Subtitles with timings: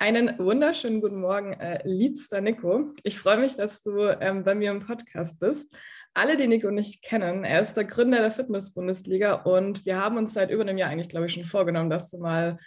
[0.00, 2.94] Einen wunderschönen guten Morgen, äh, liebster Nico.
[3.02, 5.76] Ich freue mich, dass du ähm, bei mir im Podcast bist.
[6.14, 10.32] Alle, die Nico nicht kennen, er ist der Gründer der Fitness-Bundesliga und wir haben uns
[10.32, 12.58] seit über einem Jahr eigentlich, glaube ich, schon vorgenommen, dass du mal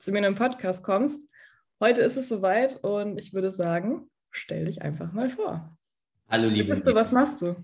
[0.00, 1.30] zu mir in den Podcast kommst.
[1.78, 5.78] Heute ist es soweit und ich würde sagen, stell dich einfach mal vor.
[6.32, 7.56] Hallo, liebe bist du, was machst du?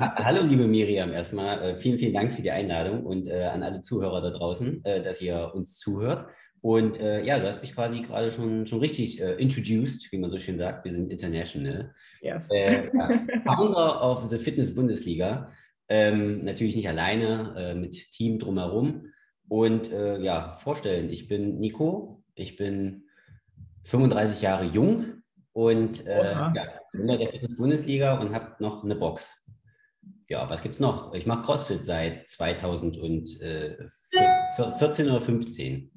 [0.00, 1.12] Hallo, liebe Miriam.
[1.12, 4.84] Erstmal äh, vielen, vielen Dank für die Einladung und äh, an alle Zuhörer da draußen,
[4.84, 6.28] äh, dass ihr uns zuhört.
[6.60, 10.28] Und äh, ja, du hast mich quasi gerade schon, schon richtig äh, introduced, wie man
[10.28, 10.84] so schön sagt.
[10.84, 11.94] Wir sind international.
[12.20, 12.50] Yes.
[12.50, 13.08] Äh, ja.
[13.46, 15.52] Founder of the Fitness Bundesliga.
[15.88, 19.06] Ähm, natürlich nicht alleine, mit Team drumherum.
[19.48, 23.04] Und ja, vorstellen, ich bin Nico, ich bin
[23.84, 25.19] 35 Jahre jung
[25.52, 26.52] und äh, ja,
[26.92, 29.50] Gründer der Fitness Bundesliga und habe noch eine Box.
[30.28, 31.12] Ja, was gibt es noch?
[31.14, 35.90] Ich mache CrossFit seit 2014 oder 15.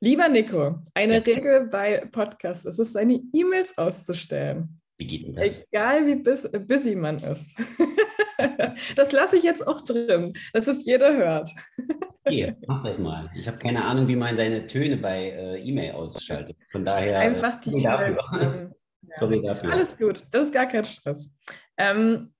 [0.00, 1.20] Lieber Nico, eine ja.
[1.20, 4.77] Regel bei Podcasts ist es, seine E-Mails auszustellen.
[4.98, 5.60] Wie geht das?
[5.70, 7.56] Egal wie busy man ist.
[8.96, 11.50] das lasse ich jetzt auch drin, dass es jeder hört.
[12.26, 13.30] Hier, mach das mal.
[13.34, 16.56] Ich habe keine Ahnung, wie man seine Töne bei äh, E-Mail ausschaltet.
[16.70, 17.14] Von daher.
[17.14, 18.22] Äh, Einfach die E-Mails.
[18.40, 18.74] Ähm,
[19.18, 19.72] Sorry dafür.
[19.72, 21.38] Alles gut, das ist gar kein Stress.
[21.76, 22.34] Ähm,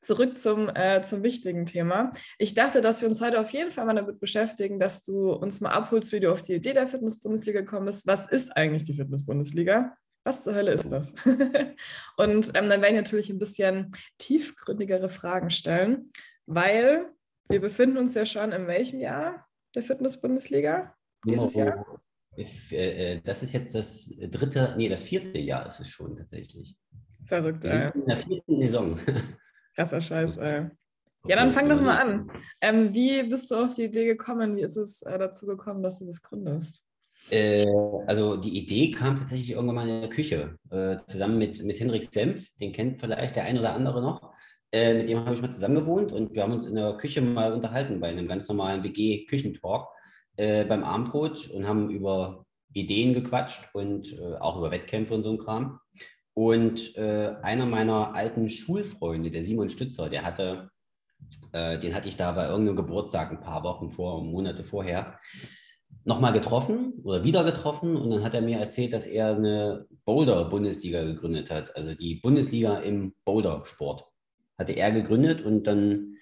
[0.00, 2.12] zurück zum, äh, zum wichtigen Thema.
[2.38, 5.60] Ich dachte, dass wir uns heute auf jeden Fall mal damit beschäftigen, dass du uns
[5.60, 8.06] mal abholst, wie du auf die Idee der Fitness-Bundesliga gekommen bist.
[8.06, 9.96] Was ist eigentlich die Fitness-Bundesliga?
[10.28, 11.14] Was zur Hölle ist das?
[12.18, 16.12] und ähm, dann werde ich natürlich ein bisschen tiefgründigere Fragen stellen,
[16.44, 17.06] weil
[17.48, 20.94] wir befinden uns ja schon in welchem Jahr der Fitness-Bundesliga?
[21.24, 22.02] Dieses Jahr?
[22.36, 26.76] Äh, äh, das ist jetzt das dritte, nee, das vierte Jahr ist es schon tatsächlich.
[27.24, 29.00] Verrückt, sind in der vierten Saison.
[29.76, 30.66] Krasser Scheiß, ey.
[31.26, 32.30] Ja, dann fang doch mal an.
[32.60, 34.56] Ähm, wie bist du auf die Idee gekommen?
[34.56, 36.84] Wie ist es äh, dazu gekommen, dass du das gründest?
[37.30, 37.66] Äh,
[38.06, 42.04] also die Idee kam tatsächlich irgendwann mal in der Küche, äh, zusammen mit, mit Henrik
[42.04, 44.32] Senf, den kennt vielleicht der ein oder andere noch.
[44.72, 47.20] Äh, mit dem habe ich mal zusammen gewohnt und wir haben uns in der Küche
[47.20, 49.88] mal unterhalten bei einem ganz normalen WG-Küchentalk
[50.36, 52.44] äh, beim Abendbrot und haben über
[52.74, 55.80] Ideen gequatscht und äh, auch über Wettkämpfe und so ein Kram.
[56.34, 60.70] Und einer meiner alten Schulfreunde, der Simon Stützer, der hatte,
[61.52, 65.18] den hatte ich da bei irgendeinem Geburtstag ein paar Wochen vor, Monate vorher,
[66.08, 67.96] nochmal getroffen oder wieder getroffen.
[67.96, 71.76] Und dann hat er mir erzählt, dass er eine Boulder-Bundesliga gegründet hat.
[71.76, 74.04] Also die Bundesliga im Boulder-Sport
[74.58, 75.42] hatte er gegründet.
[75.42, 76.16] Und dann,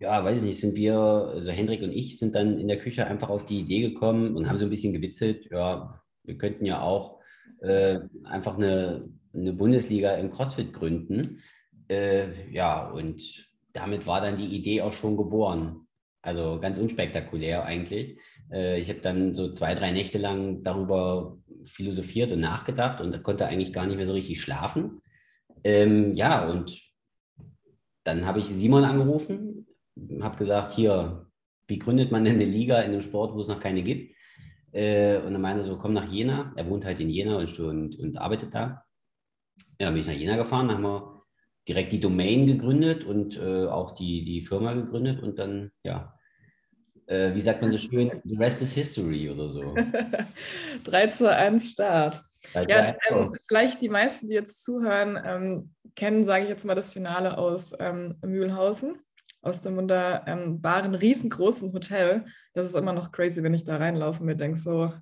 [0.00, 3.06] ja, weiß ich nicht, sind wir, also Hendrik und ich sind dann in der Küche
[3.06, 6.80] einfach auf die Idee gekommen und haben so ein bisschen gewitzelt, ja, wir könnten ja
[6.80, 7.18] auch
[7.60, 11.42] äh, einfach eine eine Bundesliga im CrossFit gründen.
[11.88, 15.86] Äh, ja, und damit war dann die Idee auch schon geboren.
[16.20, 18.18] Also ganz unspektakulär eigentlich.
[18.52, 23.46] Äh, ich habe dann so zwei, drei Nächte lang darüber philosophiert und nachgedacht und konnte
[23.46, 25.00] eigentlich gar nicht mehr so richtig schlafen.
[25.64, 26.80] Ähm, ja, und
[28.04, 29.66] dann habe ich Simon angerufen,
[30.20, 31.26] habe gesagt, hier,
[31.68, 34.14] wie gründet man denn eine Liga in einem Sport, wo es noch keine gibt?
[34.72, 36.52] Äh, und er meinte so, komm nach Jena.
[36.56, 38.84] Er wohnt halt in Jena und, und, und arbeitet da.
[39.78, 41.22] Ja, bin ich nach Jena gefahren, da haben wir
[41.68, 46.18] direkt die Domain gegründet und äh, auch die, die Firma gegründet und dann, ja,
[47.06, 49.74] äh, wie sagt man so schön, the rest is history oder so.
[50.84, 52.22] 3 zu 1 Start.
[52.54, 56.92] Ja, ähm, vielleicht die meisten, die jetzt zuhören, ähm, kennen, sage ich jetzt mal, das
[56.92, 58.98] Finale aus ähm, Mühlhausen,
[59.42, 62.24] aus dem wunderbaren, riesengroßen Hotel.
[62.54, 64.92] Das ist immer noch crazy, wenn ich da reinlaufe und mir denke, so,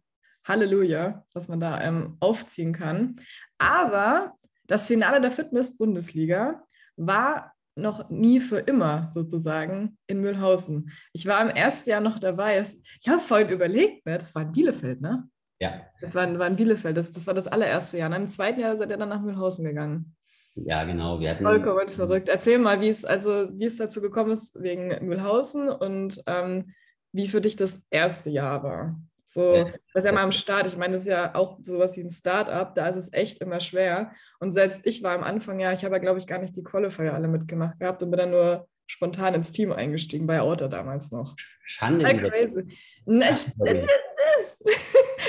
[0.45, 3.17] Halleluja, was man da ähm, aufziehen kann.
[3.59, 4.35] Aber
[4.67, 6.63] das Finale der Fitness-Bundesliga
[6.97, 10.91] war noch nie für immer sozusagen in Mühlhausen.
[11.13, 12.65] Ich war im ersten Jahr noch dabei.
[13.01, 15.29] Ich habe vorhin überlegt, ne, das war in Bielefeld, ne?
[15.61, 15.83] Ja.
[16.01, 18.09] Das war, war in Bielefeld, das, das war das allererste Jahr.
[18.11, 20.17] Und im zweiten Jahr seid ihr dann nach Mühlhausen gegangen.
[20.55, 21.21] Ja, genau.
[21.21, 22.29] Wir hatten, Vollkommen verrückt.
[22.29, 26.73] Erzähl mal, wie es, also, wie es dazu gekommen ist wegen Mühlhausen und ähm,
[27.13, 29.01] wie für dich das erste Jahr war.
[29.33, 29.63] So,
[29.95, 30.67] das ist ja mal am Start.
[30.67, 33.61] Ich meine, das ist ja auch sowas wie ein Start-up, da ist es echt immer
[33.61, 34.11] schwer.
[34.41, 36.65] Und selbst ich war am Anfang ja, ich habe ja, glaube ich, gar nicht die
[36.65, 41.13] Qualifier alle mitgemacht gehabt und bin dann nur spontan ins Team eingestiegen, bei Auto damals
[41.13, 41.37] noch.
[41.63, 42.05] Schande.
[42.29, 42.77] Crazy.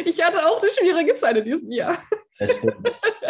[0.06, 1.98] Ich hatte auch eine schwierige Zeit in diesem Jahr.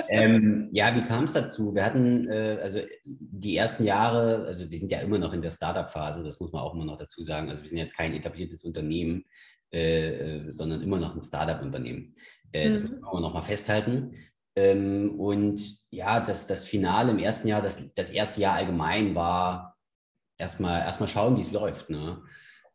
[0.09, 1.75] ähm, ja, wie kam es dazu?
[1.75, 5.51] Wir hatten äh, also die ersten Jahre, also wir sind ja immer noch in der
[5.51, 7.49] Startup-Phase, das muss man auch immer noch dazu sagen.
[7.49, 9.25] Also wir sind jetzt kein etabliertes Unternehmen.
[9.73, 12.13] Äh, äh, sondern immer noch ein Startup-Unternehmen.
[12.51, 12.73] Äh, mhm.
[12.73, 14.15] Das müssen wir noch mal festhalten.
[14.57, 19.77] Ähm, und ja, das, das Finale im ersten Jahr, das, das erste Jahr allgemein war
[20.37, 21.89] erstmal erstmal schauen, wie es läuft.
[21.89, 22.21] Ne?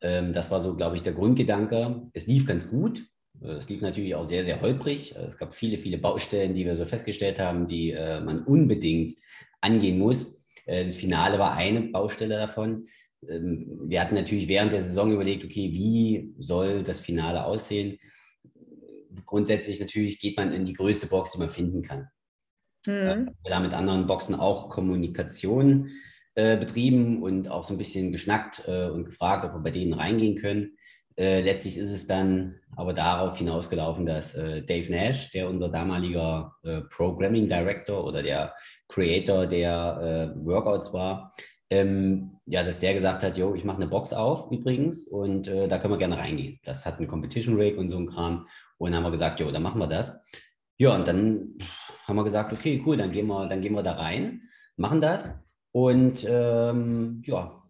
[0.01, 2.09] Ähm, das war so, glaube ich, der Grundgedanke.
[2.13, 3.05] Es lief ganz gut.
[3.41, 5.15] Es lief natürlich auch sehr, sehr holprig.
[5.15, 9.15] Es gab viele, viele Baustellen, die wir so festgestellt haben, die äh, man unbedingt
[9.61, 10.47] angehen muss.
[10.65, 12.87] Äh, das Finale war eine Baustelle davon.
[13.27, 17.99] Ähm, wir hatten natürlich während der Saison überlegt, okay, wie soll das Finale aussehen?
[19.25, 22.07] Grundsätzlich natürlich geht man in die größte Box, die man finden kann.
[22.85, 23.31] Mhm.
[23.43, 25.89] Wir haben mit anderen Boxen auch Kommunikation
[26.35, 29.93] äh, betrieben und auch so ein bisschen geschnackt äh, und gefragt, ob wir bei denen
[29.93, 30.77] reingehen können.
[31.17, 36.53] Äh, letztlich ist es dann aber darauf hinausgelaufen, dass äh, Dave Nash, der unser damaliger
[36.63, 38.53] äh, Programming Director oder der
[38.87, 41.33] Creator der äh, Workouts war,
[41.69, 45.67] ähm, ja, dass der gesagt hat, yo, ich mache eine Box auf übrigens und äh,
[45.67, 46.59] da können wir gerne reingehen.
[46.63, 48.47] Das hat einen Competition Rig und so ein Kram.
[48.77, 50.21] Und dann haben wir gesagt, jo, dann machen wir das.
[50.77, 51.57] Ja, und dann
[52.05, 54.43] haben wir gesagt, okay, cool, dann gehen wir, dann gehen wir da rein,
[54.77, 55.43] machen das.
[55.71, 57.63] Und ähm, ja,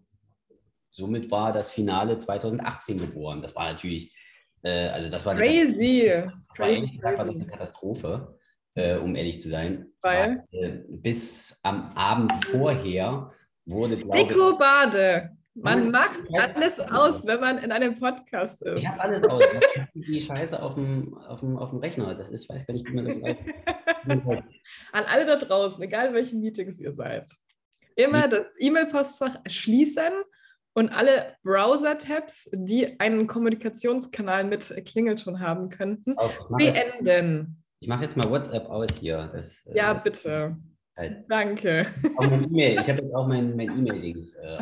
[0.92, 3.42] somit war das Finale 2018 geboren.
[3.42, 4.16] Das war natürlich,
[4.62, 6.12] äh, also das war crazy.
[6.12, 7.30] Eine, crazy, war, crazy.
[7.30, 8.38] eine Katastrophe,
[8.76, 9.88] äh, um ehrlich zu sein.
[10.02, 10.44] Weil?
[10.52, 13.32] War, äh, bis am Abend vorher
[13.68, 15.38] wurde, Nico ich, Bade.
[15.60, 18.78] Man macht alles aus, wenn man in einem Podcast ist.
[18.78, 19.42] Ich habe alles aus.
[19.96, 22.14] die Scheiße auf dem, auf, dem, auf dem Rechner.
[22.14, 23.38] Das ist, ich weiß gar nicht, wie man das
[24.92, 27.32] An alle da draußen, egal welchen Meetings ihr seid.
[27.96, 30.14] Immer das E-Mail-Postfach schließen
[30.76, 36.16] und alle Browser-Tabs, die einen Kommunikationskanal mit Klingelton haben könnten,
[36.50, 37.64] beenden.
[37.80, 39.32] ich mache jetzt mal WhatsApp aus hier.
[39.34, 40.58] Das, äh, ja, äh, bitte.
[40.98, 41.26] Halt.
[41.30, 41.86] Danke.
[42.56, 44.58] E ich habe jetzt auch mein, mein E-Mail-Dings äh,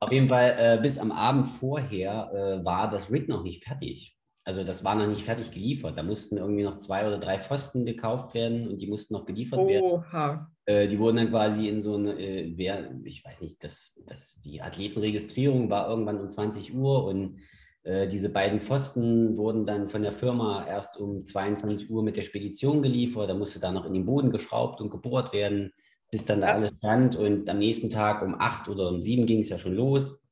[0.00, 4.16] Auf jeden Fall, äh, bis am Abend vorher äh, war das Rig noch nicht fertig.
[4.44, 5.96] Also das war noch nicht fertig geliefert.
[5.96, 9.60] Da mussten irgendwie noch zwei oder drei Pfosten gekauft werden und die mussten noch geliefert
[9.60, 9.68] Oha.
[9.68, 10.46] werden.
[10.66, 14.42] Äh, die wurden dann quasi in so eine, äh, wer, ich weiß nicht, das, das,
[14.42, 17.38] die Athletenregistrierung war irgendwann um 20 Uhr und
[17.84, 22.80] diese beiden Pfosten wurden dann von der Firma erst um 22 Uhr mit der Spedition
[22.80, 23.28] geliefert.
[23.28, 25.72] Da musste da noch in den Boden geschraubt und gebohrt werden,
[26.08, 27.16] bis dann da alles stand.
[27.16, 30.28] Und am nächsten Tag um 8 oder um 7 ging es ja schon los.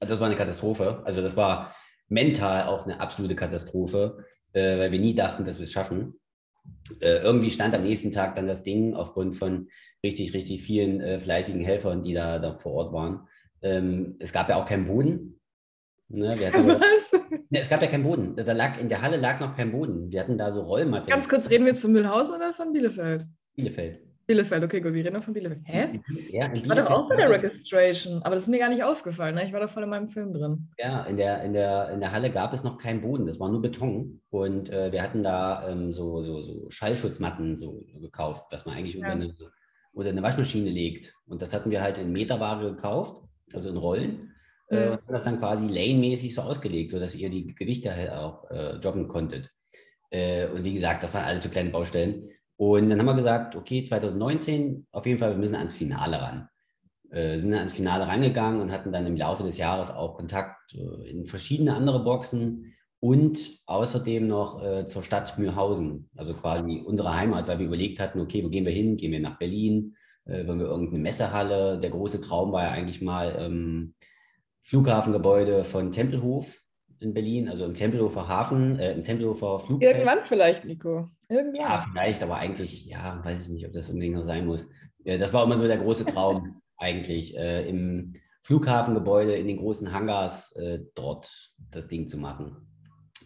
[0.00, 1.00] Das war eine Katastrophe.
[1.04, 1.76] Also das war
[2.08, 6.20] mental auch eine absolute Katastrophe, äh, weil wir nie dachten, dass wir es schaffen
[7.00, 9.68] äh, irgendwie stand am nächsten Tag dann das Ding aufgrund von
[10.02, 13.28] richtig, richtig vielen äh, fleißigen Helfern, die da, da vor Ort waren.
[13.62, 15.39] Ähm, es gab ja auch keinen Boden.
[16.12, 17.12] Ne, Was?
[17.50, 18.34] Ne, es gab ja keinen Boden.
[18.34, 20.10] Da lag, in der Halle lag noch kein Boden.
[20.10, 21.16] Wir hatten da so Rollmaterial.
[21.16, 23.26] Ganz kurz, reden wir zu Mühlhaus oder von Bielefeld?
[23.54, 24.00] Bielefeld.
[24.26, 25.60] Bielefeld, okay, gut, wir reden von Bielefeld.
[25.64, 26.00] Hä?
[26.30, 29.36] Ja, ich war doch auch bei der Registration, aber das ist mir gar nicht aufgefallen.
[29.36, 29.44] Ne?
[29.44, 30.68] Ich war da voll in meinem Film drin.
[30.78, 33.48] Ja, in der, in der, in der Halle gab es noch keinen Boden, das war
[33.48, 34.20] nur Beton.
[34.30, 38.96] Und äh, wir hatten da ähm, so, so, so Schallschutzmatten so, gekauft, was man eigentlich
[38.96, 39.12] ja.
[39.12, 39.34] unter, eine,
[39.92, 41.14] unter eine Waschmaschine legt.
[41.26, 43.22] Und das hatten wir halt in Meterware gekauft,
[43.52, 44.29] also in Rollen.
[44.70, 44.92] Äh, mhm.
[44.92, 48.76] Äh, und das dann quasi lane-mäßig so ausgelegt, sodass ihr die Gewichte halt auch äh,
[48.76, 49.50] joggen konntet.
[50.10, 52.30] Äh, und wie gesagt, das waren alles so kleine Baustellen.
[52.56, 56.48] Und dann haben wir gesagt, okay, 2019, auf jeden Fall, wir müssen ans Finale ran.
[57.10, 60.74] Äh, sind dann ans Finale rangegangen und hatten dann im Laufe des Jahres auch Kontakt
[60.74, 67.16] äh, in verschiedene andere Boxen und außerdem noch äh, zur Stadt Mühlhausen, also quasi unsere
[67.16, 68.96] Heimat, weil wir überlegt hatten, okay, wo gehen wir hin?
[68.96, 69.96] Gehen wir nach Berlin?
[70.26, 71.80] Äh, wollen wir irgendeine Messehalle?
[71.80, 73.94] Der große Traum war ja eigentlich mal ähm,
[74.62, 76.60] Flughafengebäude von Tempelhof
[77.00, 79.96] in Berlin, also im Tempelhofer Hafen, äh, im Tempelhofer Flugfeld.
[79.96, 81.08] Irgendwann vielleicht, Nico.
[81.28, 81.60] Irgendwann.
[81.60, 84.66] Ja, vielleicht, aber eigentlich, ja, weiß ich nicht, ob das unbedingt noch sein muss.
[85.04, 89.92] Ja, das war immer so der große Traum eigentlich, äh, im Flughafengebäude, in den großen
[89.92, 91.30] Hangars äh, dort
[91.70, 92.56] das Ding zu machen.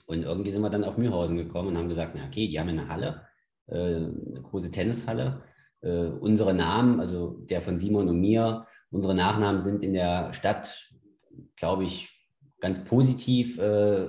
[0.07, 2.69] Und irgendwie sind wir dann auf Mühlhausen gekommen und haben gesagt, na okay, die haben
[2.69, 3.23] eine Halle,
[3.67, 5.43] äh, eine große Tennishalle.
[5.81, 10.93] Äh, unsere Namen, also der von Simon und mir, unsere Nachnamen sind in der Stadt,
[11.57, 12.11] glaube ich,
[12.61, 14.07] ganz positiv äh,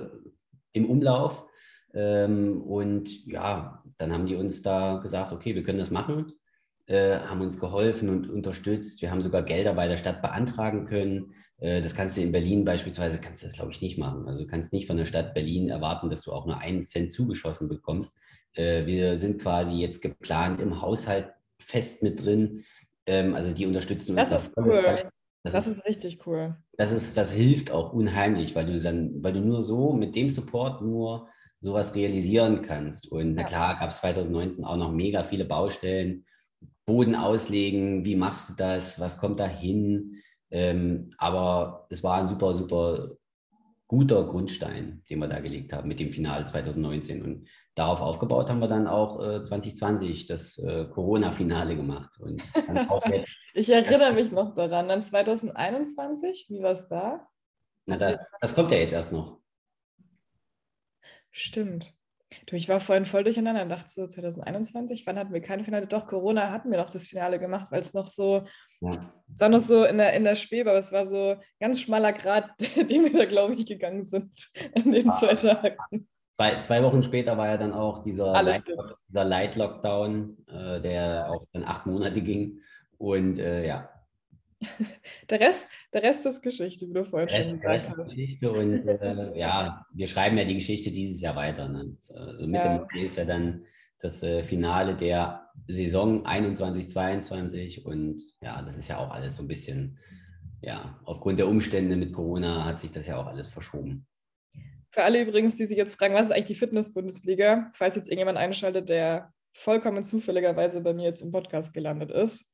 [0.72, 1.46] im Umlauf.
[1.94, 6.32] Ähm, und ja, dann haben die uns da gesagt, okay, wir können das machen,
[6.86, 9.02] äh, haben uns geholfen und unterstützt.
[9.02, 11.34] Wir haben sogar Gelder bei der Stadt beantragen können.
[11.58, 14.28] Äh, das kannst du in Berlin beispielsweise, kannst du das glaube ich nicht machen.
[14.28, 17.12] Also du kannst nicht von der Stadt Berlin erwarten, dass du auch nur einen Cent
[17.12, 18.14] zugeschossen bekommst.
[18.52, 22.64] Äh, wir sind quasi jetzt geplant im Haushalt fest mit drin.
[23.06, 24.28] Ähm, also die unterstützen uns.
[24.28, 25.10] Das ist cool.
[25.46, 26.56] Das, das ist, ist, richtig cool.
[26.76, 30.28] Das, ist, das hilft auch unheimlich, weil du dann, weil du nur so mit dem
[30.28, 31.28] Support nur
[31.60, 33.10] sowas realisieren kannst.
[33.12, 36.24] Und na klar, gab es 2019 auch noch mega viele Baustellen.
[36.84, 40.16] Boden auslegen, wie machst du das, was kommt da hin?
[40.50, 43.12] Ähm, aber es war ein super, super
[43.86, 47.22] guter Grundstein, den wir da gelegt haben mit dem Finale 2019.
[47.22, 52.18] Und darauf aufgebaut haben wir dann auch äh, 2020 das äh, Corona-Finale gemacht.
[52.18, 52.42] Und
[53.54, 54.88] ich erinnere mich noch daran.
[54.88, 57.28] Dann 2021, wie war es da?
[57.84, 59.40] Na, das, das kommt ja jetzt erst noch.
[61.30, 61.92] Stimmt.
[62.46, 65.86] Du, ich war vorhin voll durcheinander und dachte so 2021, wann hatten wir kein Finale?
[65.86, 68.46] Doch, Corona hatten wir doch das Finale gemacht, weil es noch so,
[68.80, 69.12] ja.
[69.32, 72.14] es war noch so in der, in der Schwebe, aber es war so ganz schmaler
[72.14, 74.34] Grad, den wir da, glaube ich, gegangen sind
[74.74, 75.12] in den ja.
[75.12, 76.08] zwei Tagen.
[76.36, 78.64] Zwei, zwei, Wochen später war ja dann auch dieser, Light,
[79.08, 82.60] dieser Light Lockdown, äh, der auch dann acht Monate ging.
[82.98, 83.88] Und äh, ja,
[85.30, 88.08] Der Rest, der Rest ist Geschichte, wie du vorhin Rest, schon gesagt hast.
[88.08, 91.68] Geschichte und äh, ja, wir schreiben ja die Geschichte dieses Jahr weiter.
[91.68, 91.96] Ne?
[92.14, 92.86] Also Mitte ja.
[92.92, 93.64] Mai ist ja dann
[94.00, 99.42] das äh, Finale der Saison 21, 22 und ja, das ist ja auch alles so
[99.42, 99.98] ein bisschen,
[100.60, 104.06] ja, aufgrund der Umstände mit Corona hat sich das ja auch alles verschoben.
[104.96, 108.38] Für alle übrigens, die sich jetzt fragen, was ist eigentlich die Fitness-Bundesliga, falls jetzt irgendjemand
[108.38, 112.50] einschaltet, der vollkommen zufälligerweise bei mir jetzt im Podcast gelandet ist.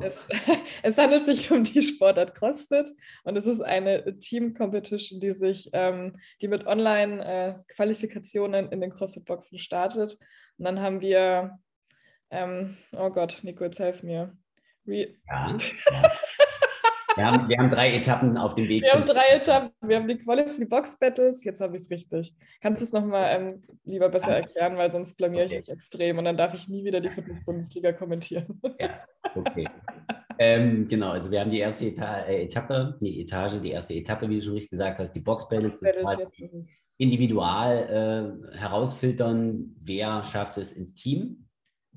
[0.00, 0.26] Es,
[0.82, 2.94] es, handelt sich um die Sportart CrossFit
[3.24, 9.58] und es ist eine Team-Competition, die sich, ähm, die mit Online-Qualifikationen äh, in den CrossFit-Boxen
[9.58, 10.16] startet.
[10.56, 11.58] Und dann haben wir,
[12.30, 14.34] ähm, oh Gott, Nico, jetzt helf mir.
[14.86, 15.58] Re ja.
[17.16, 18.82] Wir haben, wir haben drei Etappen auf dem Weg.
[18.82, 19.70] Wir haben drei Etappen.
[19.82, 21.44] Wir haben die Qualify Box Battles.
[21.44, 22.34] Jetzt habe ich es richtig.
[22.60, 25.58] Kannst du es nochmal ähm, lieber besser erklären, weil sonst blamiere okay.
[25.58, 28.60] ich mich extrem und dann darf ich nie wieder die Fitness-Bundesliga kommentieren.
[28.80, 29.00] Ja,
[29.34, 29.68] okay.
[30.38, 34.28] ähm, genau, also wir haben die erste Eta äh, Etappe, nicht Etage, die erste Etappe,
[34.28, 35.80] wie du schon richtig gesagt hast, die Box Battles.
[35.80, 36.26] Box
[36.98, 41.48] individual äh, herausfiltern, wer schafft es ins Team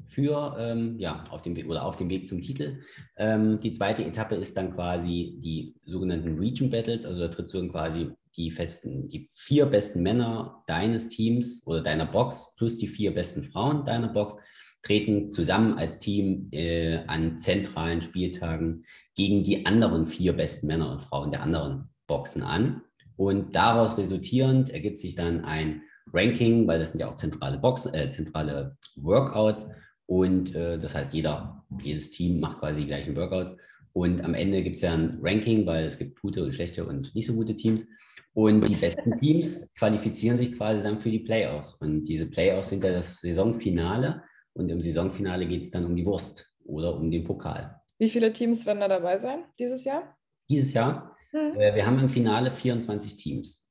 [0.07, 2.81] für ähm, ja, auf dem Weg oder auf dem Weg zum Titel.
[3.17, 7.59] Ähm, die zweite Etappe ist dann quasi die sogenannten Region Battles, also da trittst du
[7.59, 12.87] dann quasi die festen, die vier besten Männer deines Teams oder deiner Box plus die
[12.87, 14.35] vier besten Frauen deiner Box
[14.83, 18.85] treten zusammen als Team äh, an zentralen Spieltagen
[19.15, 22.81] gegen die anderen vier besten Männer und Frauen der anderen Boxen an.
[23.17, 25.81] Und daraus resultierend ergibt sich dann ein
[26.13, 29.67] Ranking, weil das sind ja auch zentrale Box, äh, zentrale Workouts
[30.07, 33.55] und äh, das heißt, jeder, jedes Team macht quasi die gleichen Workouts.
[33.93, 37.15] Und am Ende gibt es ja ein Ranking, weil es gibt gute und schlechte und
[37.15, 37.85] nicht so gute Teams.
[38.33, 41.75] Und die besten Teams qualifizieren sich quasi dann für die Playoffs.
[41.75, 44.21] Und diese Playoffs sind ja das Saisonfinale.
[44.53, 47.79] Und im Saisonfinale geht es dann um die Wurst oder um den Pokal.
[47.97, 50.17] Wie viele Teams werden da dabei sein dieses Jahr?
[50.49, 51.15] Dieses Jahr?
[51.31, 51.57] Hm.
[51.57, 53.64] Äh, wir haben im Finale 24 Teams.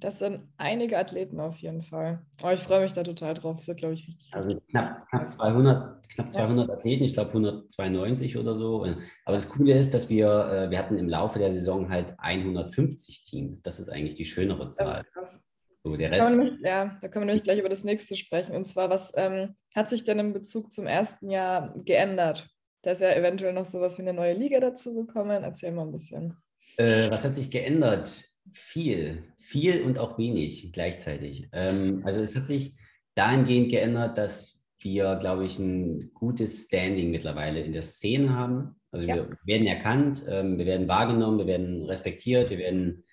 [0.00, 2.22] Das sind einige Athleten auf jeden Fall.
[2.42, 3.56] Oh, ich freue mich da total drauf.
[3.56, 4.32] Das wird, glaube ich, richtig.
[4.32, 6.74] Also knapp, knapp 200, knapp 200 ja.
[6.74, 8.82] Athleten, ich glaube 192 oder so.
[9.26, 13.24] Aber das Coole ist, dass wir, äh, wir hatten im Laufe der Saison halt 150
[13.24, 13.60] Teams.
[13.60, 15.04] Das ist eigentlich die schönere Zahl.
[15.12, 15.46] krass.
[15.82, 16.22] So, der Rest.
[16.22, 18.56] Da nämlich, ja, da können wir nämlich gleich über das nächste sprechen.
[18.56, 22.48] Und zwar, was ähm, hat sich denn im Bezug zum ersten Jahr geändert?
[22.82, 25.42] Da ist ja eventuell noch sowas wie eine neue Liga dazu gekommen.
[25.42, 26.36] Erzähl mal ein bisschen.
[26.78, 28.24] Äh, was hat sich geändert?
[28.52, 31.48] Viel viel und auch wenig gleichzeitig.
[31.52, 32.76] Ähm, also es hat sich
[33.16, 38.76] dahingehend geändert, dass wir, glaube ich, ein gutes Standing mittlerweile in der Szene haben.
[38.92, 39.16] Also ja.
[39.16, 43.04] wir werden erkannt, ähm, wir werden wahrgenommen, wir werden respektiert, wir werden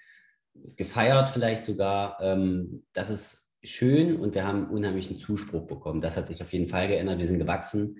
[0.76, 2.20] gefeiert vielleicht sogar.
[2.22, 6.02] Ähm, das ist schön und wir haben unheimlichen Zuspruch bekommen.
[6.02, 7.18] Das hat sich auf jeden Fall geändert.
[7.18, 7.98] Wir sind gewachsen.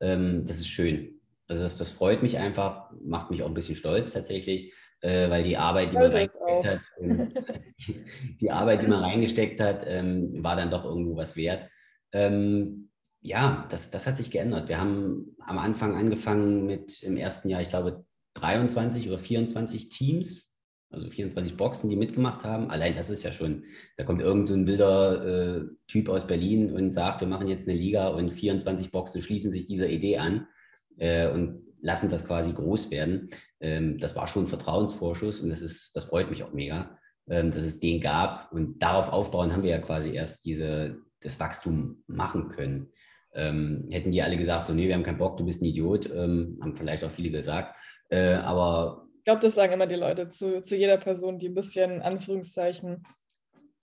[0.00, 1.20] Ähm, das ist schön.
[1.46, 5.44] Also das, das freut mich einfach, macht mich auch ein bisschen stolz tatsächlich äh, weil
[5.44, 7.32] die Arbeit, die man reingesteckt hat, ähm,
[8.40, 11.68] die Arbeit, die man reingesteckt hat, ähm, war dann doch irgendwo was wert.
[12.12, 12.90] Ähm,
[13.20, 14.68] ja, das, das hat sich geändert.
[14.68, 20.48] Wir haben am Anfang angefangen mit im ersten Jahr, ich glaube, 23 oder 24 Teams,
[20.90, 22.70] also 24 Boxen, die mitgemacht haben.
[22.70, 23.64] Allein das ist ja schon,
[23.96, 27.68] da kommt irgend so ein wilder äh, Typ aus Berlin und sagt, wir machen jetzt
[27.68, 30.46] eine Liga und 24 Boxen schließen sich dieser Idee an.
[30.96, 33.28] Äh, und lassen das quasi groß werden.
[33.60, 37.50] Ähm, das war schon ein Vertrauensvorschuss und das, ist, das freut mich auch mega, ähm,
[37.50, 38.52] dass es den gab.
[38.52, 42.88] Und darauf aufbauen haben wir ja quasi erst diese, das Wachstum machen können.
[43.34, 46.10] Ähm, hätten die alle gesagt, so, nee, wir haben keinen Bock, du bist ein Idiot,
[46.10, 47.76] ähm, haben vielleicht auch viele gesagt.
[48.08, 51.54] Äh, aber ich glaube, das sagen immer die Leute zu, zu jeder Person, die ein
[51.54, 53.04] bisschen, Anführungszeichen,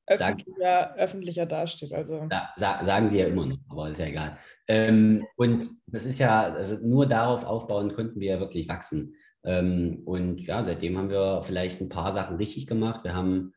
[0.08, 1.94] öffentlicher, öffentlicher dasteht.
[1.94, 2.28] Also.
[2.30, 4.38] Da, sagen sie ja immer noch, aber ist ja egal.
[4.68, 9.16] Ähm, und das ist ja, also nur darauf aufbauen konnten wir ja wirklich wachsen.
[9.44, 13.04] Ähm, und ja, seitdem haben wir vielleicht ein paar Sachen richtig gemacht.
[13.04, 13.54] Wir haben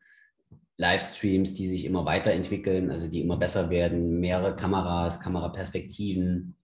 [0.77, 6.55] Livestreams, die sich immer weiterentwickeln, also die immer besser werden, mehrere Kameras, Kameraperspektiven,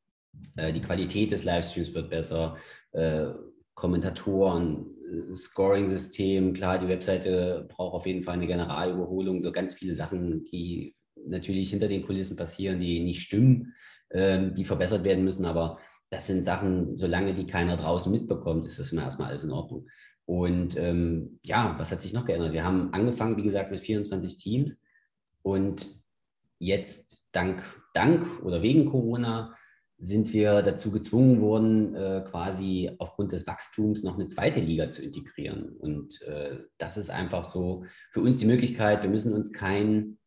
[0.56, 2.56] äh, die Qualität des Livestreams wird besser,
[2.92, 3.28] äh,
[3.74, 4.95] Kommentatoren
[5.34, 6.54] Scoring-System.
[6.54, 10.96] Klar, die Webseite braucht auf jeden Fall eine Generalüberholung, so ganz viele Sachen, die
[11.28, 13.74] natürlich hinter den Kulissen passieren, die nicht stimmen,
[14.12, 15.46] ähm, die verbessert werden müssen.
[15.46, 19.52] Aber das sind Sachen, solange die keiner draußen mitbekommt, ist das immer erstmal alles in
[19.52, 19.88] Ordnung.
[20.26, 22.54] Und ähm, ja, was hat sich noch geändert?
[22.54, 24.80] Wir haben angefangen, wie gesagt, mit 24 Teams
[25.44, 25.88] und
[26.58, 29.56] jetzt dank, dank oder wegen Corona
[29.98, 35.02] sind wir dazu gezwungen worden, äh, quasi aufgrund des Wachstums noch eine zweite Liga zu
[35.04, 35.70] integrieren.
[35.78, 40.18] Und äh, das ist einfach so für uns die Möglichkeit, wir müssen uns kein,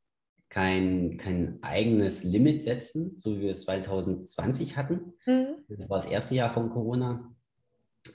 [0.48, 5.12] kein, kein eigenes Limit setzen, so wie wir es 2020 hatten.
[5.26, 5.64] Mhm.
[5.68, 7.34] Das war das erste Jahr von Corona.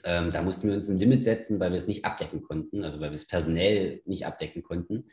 [0.02, 3.00] Ähm, da mussten wir uns ein Limit setzen, weil wir es nicht abdecken konnten, also
[3.00, 5.04] weil wir es personell nicht abdecken konnten.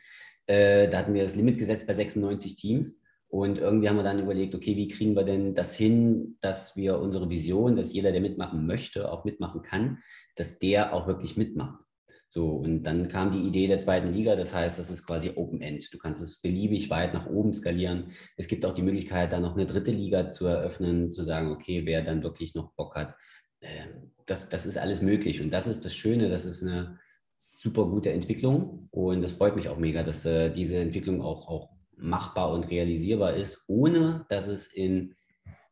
[0.46, 3.00] Äh, da hatten wir das Limit gesetzt bei 96 Teams.
[3.32, 6.98] Und irgendwie haben wir dann überlegt, okay, wie kriegen wir denn das hin, dass wir
[6.98, 10.02] unsere Vision, dass jeder, der mitmachen möchte, auch mitmachen kann,
[10.36, 11.82] dass der auch wirklich mitmacht.
[12.28, 15.62] So, und dann kam die Idee der zweiten Liga, das heißt, das ist quasi Open
[15.62, 15.88] End.
[15.94, 18.10] Du kannst es beliebig weit nach oben skalieren.
[18.36, 21.86] Es gibt auch die Möglichkeit, da noch eine dritte Liga zu eröffnen, zu sagen, okay,
[21.86, 23.14] wer dann wirklich noch Bock hat,
[23.62, 25.40] ähm, das, das ist alles möglich.
[25.40, 26.98] Und das ist das Schöne, das ist eine
[27.34, 28.88] super gute Entwicklung.
[28.90, 31.71] Und das freut mich auch mega, dass äh, diese Entwicklung auch, auch
[32.02, 35.14] machbar und realisierbar ist, ohne dass es in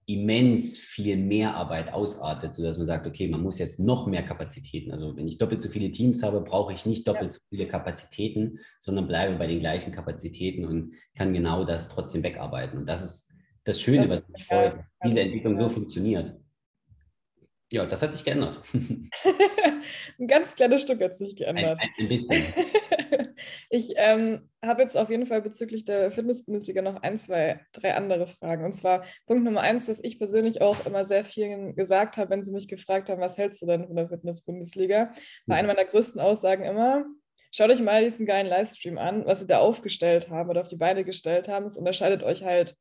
[0.06, 4.90] immens viel mehr Arbeit ausartet, sodass man sagt, okay, man muss jetzt noch mehr Kapazitäten.
[4.90, 7.32] Also wenn ich doppelt so viele Teams habe, brauche ich nicht doppelt ja.
[7.32, 12.78] so viele Kapazitäten, sondern bleibe bei den gleichen Kapazitäten und kann genau das trotzdem wegarbeiten.
[12.78, 13.32] Und das ist
[13.64, 16.34] das Schöne, was mich freut, diese Entwicklung so funktioniert.
[17.72, 18.60] Ja, das hat sich geändert.
[20.18, 21.78] ein ganz kleines Stück hat sich geändert.
[21.80, 22.42] Ein, ein bisschen.
[23.68, 28.26] ich ähm, habe jetzt auf jeden Fall bezüglich der Fitness-Bundesliga noch ein, zwei, drei andere
[28.26, 28.64] Fragen.
[28.64, 32.44] Und zwar Punkt Nummer eins, dass ich persönlich auch immer sehr vielen gesagt habe, wenn
[32.44, 35.12] sie mich gefragt haben, was hältst du denn von der Fitness-Bundesliga,
[35.47, 37.04] war eine meiner größten Aussagen immer,
[37.52, 40.76] schaut euch mal diesen geilen Livestream an, was sie da aufgestellt haben oder auf die
[40.76, 41.66] Beine gestellt haben.
[41.66, 42.76] Es unterscheidet euch halt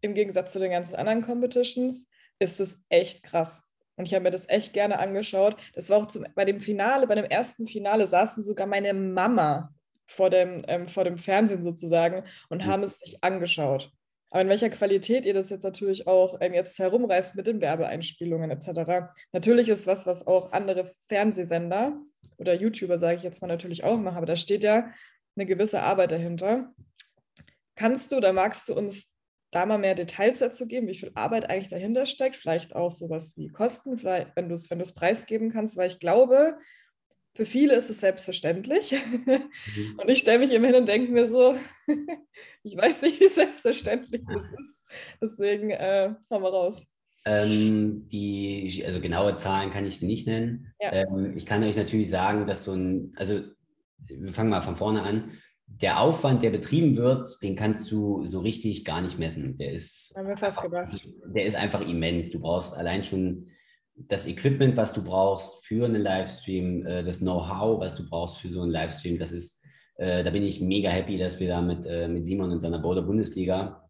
[0.00, 3.68] im Gegensatz zu den ganzen anderen Competitions, ist es echt krass.
[3.96, 5.56] Und ich habe mir das echt gerne angeschaut.
[5.74, 9.72] Das war auch zum, bei dem Finale, bei dem ersten Finale saßen sogar meine Mama
[10.06, 12.66] vor dem, ähm, vor dem Fernsehen sozusagen und mhm.
[12.66, 13.90] haben es sich angeschaut.
[14.30, 18.50] Aber in welcher Qualität ihr das jetzt natürlich auch ähm, jetzt herumreißt mit den Werbeeinspielungen
[18.50, 19.12] etc.
[19.32, 22.00] Natürlich ist was, was auch andere Fernsehsender
[22.36, 24.90] oder YouTuber, sage ich jetzt mal, natürlich auch machen, aber da steht ja
[25.36, 26.72] eine gewisse Arbeit dahinter.
[27.76, 29.14] Kannst du oder magst du uns
[29.52, 33.36] da mal mehr Details dazu geben, wie viel Arbeit eigentlich dahinter steckt, vielleicht auch sowas
[33.36, 36.58] wie Kosten, vielleicht, wenn du es wenn preisgeben kannst, weil ich glaube,
[37.34, 38.94] für viele ist es selbstverständlich.
[39.26, 39.98] Mhm.
[39.98, 41.56] Und ich stelle mich immer hin und denke mir so,
[42.62, 44.82] ich weiß nicht, wie selbstverständlich das ist.
[45.20, 46.86] Deswegen äh, hauen wir raus.
[47.26, 50.72] Ähm, die, also genaue Zahlen kann ich nicht nennen.
[50.78, 50.92] Ja.
[50.92, 53.40] Ähm, ich kann euch natürlich sagen, dass so ein, also
[53.98, 55.32] wir fangen mal von vorne an
[55.66, 59.56] der Aufwand, der betrieben wird, den kannst du so richtig gar nicht messen.
[59.56, 61.06] Der ist, Haben wir fast gedacht.
[61.26, 62.30] Der ist einfach immens.
[62.30, 63.48] Du brauchst allein schon
[63.96, 68.48] das Equipment, was du brauchst für einen Livestream, äh, das Know-how, was du brauchst für
[68.48, 69.18] so einen Livestream.
[69.18, 69.64] Das ist,
[69.96, 72.80] äh, da bin ich mega happy, dass wir da mit, äh, mit Simon und seiner
[72.80, 73.88] Border Bundesliga,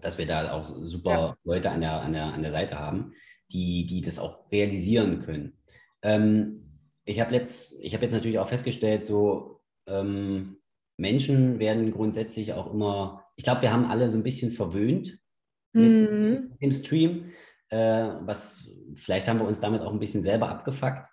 [0.00, 1.36] dass wir da auch super ja.
[1.44, 3.12] Leute an der, an, der, an der Seite haben,
[3.52, 5.56] die, die das auch realisieren können.
[6.02, 10.56] Ähm, ich habe jetzt, hab jetzt natürlich auch festgestellt, so ähm,
[10.96, 15.18] Menschen werden grundsätzlich auch immer, ich glaube, wir haben alle so ein bisschen verwöhnt
[15.72, 16.48] mhm.
[16.50, 17.32] mit dem Stream.
[17.68, 21.08] Äh, was vielleicht haben wir uns damit auch ein bisschen selber abgefuckt,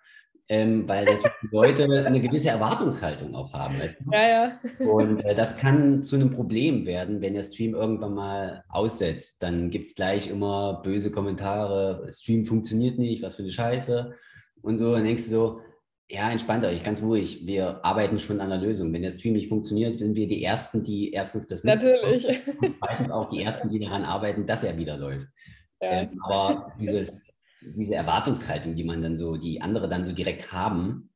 [0.48, 3.80] ähm, weil natürlich die Leute eine gewisse Erwartungshaltung auch haben.
[3.80, 4.10] Weißt du?
[4.12, 4.58] Ja, ja.
[4.86, 9.42] Und äh, das kann zu einem Problem werden, wenn der Stream irgendwann mal aussetzt.
[9.42, 14.14] Dann gibt es gleich immer böse Kommentare, Stream funktioniert nicht, was für eine Scheiße
[14.62, 14.92] und so.
[14.92, 15.60] Dann denkst du so,
[16.10, 17.46] ja, entspannt euch, ganz ruhig.
[17.46, 18.92] Wir arbeiten schon an der Lösung.
[18.92, 22.26] Wenn der Stream nicht funktioniert, sind wir die Ersten, die erstens das Natürlich.
[22.60, 25.28] Und zweitens auch die Ersten, die daran arbeiten, dass er wieder läuft.
[25.80, 26.02] Ja.
[26.02, 27.33] Ähm, aber dieses,
[27.76, 31.10] diese Erwartungshaltung, die man dann so, die andere dann so direkt haben,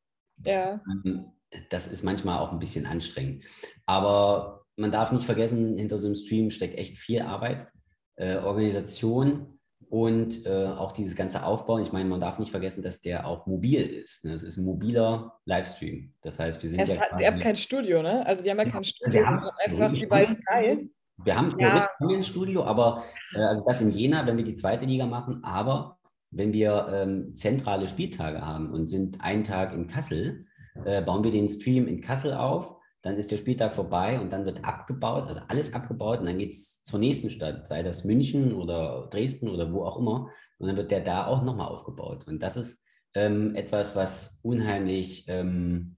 [0.45, 0.81] ja.
[1.05, 1.33] Ähm,
[1.71, 3.45] das ist manchmal auch ein bisschen anstrengend.
[3.87, 7.69] Aber man darf nicht vergessen, hinter so einem Stream steckt echt viel Arbeit,
[8.17, 9.59] äh, Organisation
[9.89, 11.83] und äh, auch dieses ganze Aufbauen.
[11.83, 14.25] Ich meine, man darf nicht vergessen, dass der auch mobil ist.
[14.25, 14.35] Ne?
[14.35, 16.13] Es ist ein mobiler Livestream.
[16.23, 17.01] Das heißt, wir sind es ja.
[17.01, 18.25] Hat, ihr habt kein Studio, ne?
[18.27, 20.91] Also, die haben ja kein Studio, haben, einfach wie bei Sky.
[21.25, 21.89] Wir haben ja.
[22.01, 25.43] ein Studio, aber äh, also das in Jena, wenn wir die zweite Liga machen.
[25.43, 25.98] Aber
[26.31, 30.47] wenn wir ähm, zentrale Spieltage haben und sind einen Tag in Kassel,
[30.85, 34.45] äh, bauen wir den Stream in Kassel auf dann ist der Spieltag vorbei und dann
[34.45, 38.53] wird abgebaut, also alles abgebaut und dann geht es zur nächsten Stadt, sei das München
[38.53, 40.31] oder Dresden oder wo auch immer.
[40.59, 42.27] Und dann wird der da auch nochmal aufgebaut.
[42.27, 42.83] Und das ist
[43.15, 45.97] ähm, etwas, was unheimlich, ähm,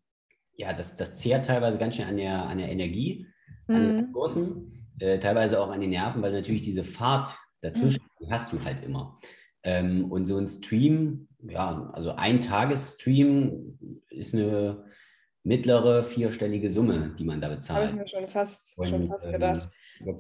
[0.57, 3.27] ja, das, das zehrt teilweise ganz schön an der, an der Energie,
[3.67, 3.75] mhm.
[3.75, 4.01] an den mhm.
[4.05, 8.31] Ressourcen, äh, teilweise auch an den Nerven, weil natürlich diese Fahrt dazwischen mhm.
[8.31, 9.17] hast du halt immer.
[9.63, 14.85] Ähm, und so ein Stream, ja, also ein Tagesstream ist eine
[15.43, 17.89] mittlere vierstellige Summe, die man da bezahlt.
[17.89, 19.71] Habe ich mir schon fast, und, schon fast ähm, gedacht.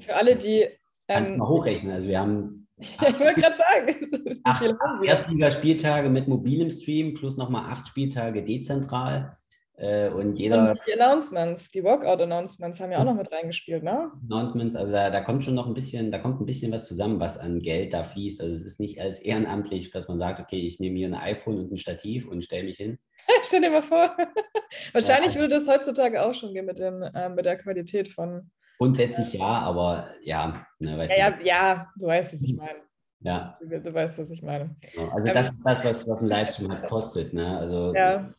[0.00, 0.66] Für alle, die.
[1.06, 1.92] Kannst ähm, mal hochrechnen.
[1.92, 2.68] Also wir haben.
[2.78, 4.40] ja, ich wollte gerade sagen.
[4.44, 4.64] Acht,
[5.02, 9.32] Erstligaspieltage mit mobilem Stream plus nochmal acht Spieltage dezentral.
[9.80, 10.68] Äh, und jeder.
[10.68, 14.12] Und die Announcements, die Walkout-Announcements haben ja auch noch mit reingespielt, ne?
[14.28, 17.18] Announcements, also da, da, kommt schon noch ein bisschen, da kommt ein bisschen was zusammen,
[17.18, 18.42] was an Geld da fließt.
[18.42, 21.58] Also es ist nicht als ehrenamtlich, dass man sagt, okay, ich nehme hier ein iPhone
[21.58, 22.98] und ein Stativ und stelle mich hin.
[23.42, 24.14] Stell dir mal vor.
[24.92, 25.40] Wahrscheinlich ja.
[25.40, 28.50] würde das heutzutage auch schon gehen mit, dem, äh, mit der Qualität von.
[28.76, 32.80] Grundsätzlich ja, aber ja, ne, weißt ja, ja, ja, du weißt, was ich meine.
[33.20, 33.58] Ja.
[33.62, 34.76] Du, du, weißt, was ich meine.
[34.94, 37.32] Also ähm, das ist das, was, was ein Livestream halt kostet.
[37.32, 37.58] Ne?
[37.58, 38.34] Also ja.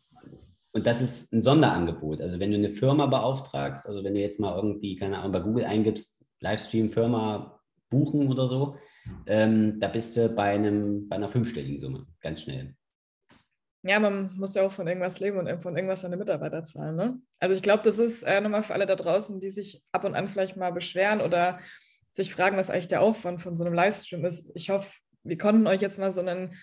[0.73, 2.21] Und das ist ein Sonderangebot.
[2.21, 5.39] Also wenn du eine Firma beauftragst, also wenn du jetzt mal irgendwie, keine Ahnung, bei
[5.39, 8.77] Google eingibst, Livestream-Firma buchen oder so,
[9.25, 12.75] ähm, da bist du bei, einem, bei einer fünfstelligen Summe, ganz schnell.
[13.83, 16.95] Ja, man muss ja auch von irgendwas leben und von irgendwas seine Mitarbeiter zahlen.
[16.95, 17.19] Ne?
[17.39, 20.13] Also ich glaube, das ist äh, nochmal für alle da draußen, die sich ab und
[20.13, 21.57] an vielleicht mal beschweren oder
[22.11, 24.51] sich fragen, was eigentlich der Aufwand von so einem Livestream ist.
[24.55, 24.91] Ich hoffe,
[25.23, 26.53] wir konnten euch jetzt mal so einen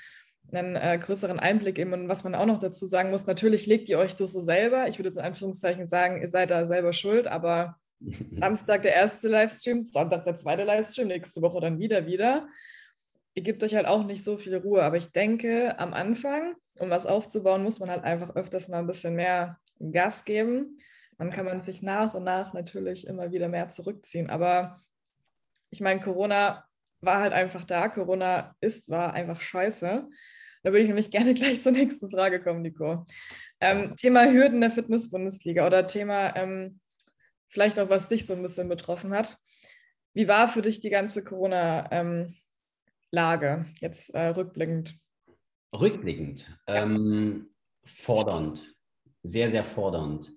[0.50, 1.92] einen äh, größeren Einblick geben.
[1.92, 4.88] Und was man auch noch dazu sagen muss, natürlich legt ihr euch das so selber.
[4.88, 7.76] Ich würde jetzt in Anführungszeichen sagen, ihr seid da selber schuld, aber
[8.32, 12.48] Samstag der erste Livestream, Sonntag der zweite Livestream, nächste Woche dann wieder, wieder.
[13.34, 14.82] Ihr gebt euch halt auch nicht so viel Ruhe.
[14.82, 18.86] Aber ich denke, am Anfang, um was aufzubauen, muss man halt einfach öfters mal ein
[18.86, 20.78] bisschen mehr Gas geben.
[21.18, 24.30] Dann kann man sich nach und nach natürlich immer wieder mehr zurückziehen.
[24.30, 24.82] Aber
[25.70, 26.64] ich meine, Corona
[27.00, 27.88] war halt einfach da.
[27.88, 30.08] Corona ist, war einfach scheiße.
[30.62, 33.06] Da würde ich nämlich gerne gleich zur nächsten Frage kommen, Nico.
[33.60, 36.80] Ähm, Thema Hürden der Fitness-Bundesliga oder Thema ähm,
[37.48, 39.38] vielleicht auch, was dich so ein bisschen betroffen hat.
[40.14, 42.36] Wie war für dich die ganze Corona-Lage
[43.12, 44.98] ähm, jetzt äh, rückblickend?
[45.78, 46.82] Rückblickend, ja.
[46.82, 47.50] ähm,
[47.84, 48.74] fordernd,
[49.22, 50.32] sehr, sehr fordernd.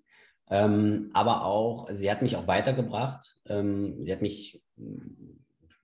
[0.49, 3.37] Ähm, aber auch, sie hat mich auch weitergebracht.
[3.45, 4.61] Ähm, sie hat mich,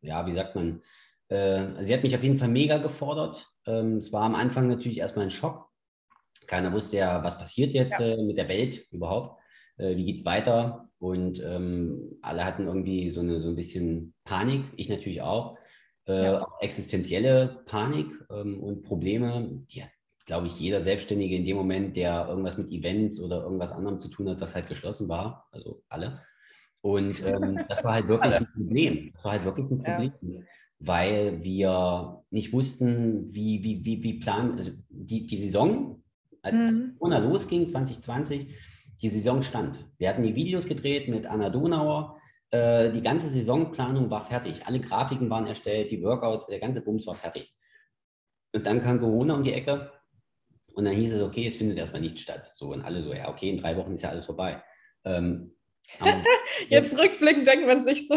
[0.02, 0.82] ja, wie sagt man,
[1.30, 3.48] äh, sie hat mich auf jeden Fall mega gefordert.
[3.66, 5.70] Ähm, es war am Anfang natürlich erstmal ein Schock.
[6.46, 8.08] Keiner wusste ja, was passiert jetzt ja.
[8.08, 9.42] äh, mit der Welt überhaupt.
[9.78, 10.90] Äh, wie geht es weiter?
[11.00, 15.58] Und ähm, alle hatten irgendwie so, eine, so ein bisschen Panik, ich natürlich auch.
[16.08, 16.42] Äh, ja.
[16.42, 19.90] auch existenzielle Panik ähm, und Probleme, die hat,
[20.26, 24.08] glaube ich, jeder Selbstständige in dem Moment, der irgendwas mit Events oder irgendwas anderem zu
[24.08, 26.24] tun hat, das halt geschlossen war, also alle.
[26.80, 29.12] Und ähm, das war halt wirklich ein Problem.
[29.16, 30.14] Das war halt wirklich ein Problem.
[30.22, 30.40] Ja
[30.80, 36.04] weil wir nicht wussten, wie, wie, wie, wie planen, also die, die Saison,
[36.42, 36.96] als mhm.
[36.98, 38.56] Corona losging, 2020,
[39.02, 39.86] die Saison stand.
[39.98, 42.20] Wir hatten die Videos gedreht mit Anna Donauer.
[42.52, 44.66] Äh, die ganze Saisonplanung war fertig.
[44.66, 47.54] Alle Grafiken waren erstellt, die Workouts, der ganze Bums war fertig.
[48.54, 49.92] Und dann kam Corona um die Ecke
[50.74, 52.50] und dann hieß es, okay, es findet erstmal nicht statt.
[52.54, 54.64] So und alle so, ja, okay, in drei Wochen ist ja alles vorbei.
[55.06, 55.54] Ähm,
[56.70, 58.16] Jetzt rückblickend denkt man sich so.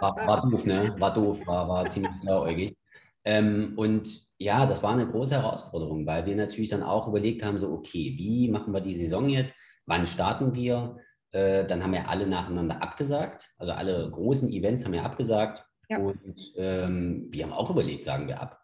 [0.00, 0.94] War, war, doof, ne?
[0.98, 2.76] War doof, war, war ziemlich blauäugig.
[3.24, 7.58] Ähm, und ja, das war eine große Herausforderung, weil wir natürlich dann auch überlegt haben,
[7.58, 9.54] so, okay, wie machen wir die Saison jetzt?
[9.86, 10.96] Wann starten wir?
[11.32, 13.52] Äh, dann haben wir alle nacheinander abgesagt.
[13.58, 15.64] Also alle großen Events haben wir abgesagt.
[15.88, 15.98] Ja.
[15.98, 18.60] Und ähm, wir haben auch überlegt, sagen wir ab.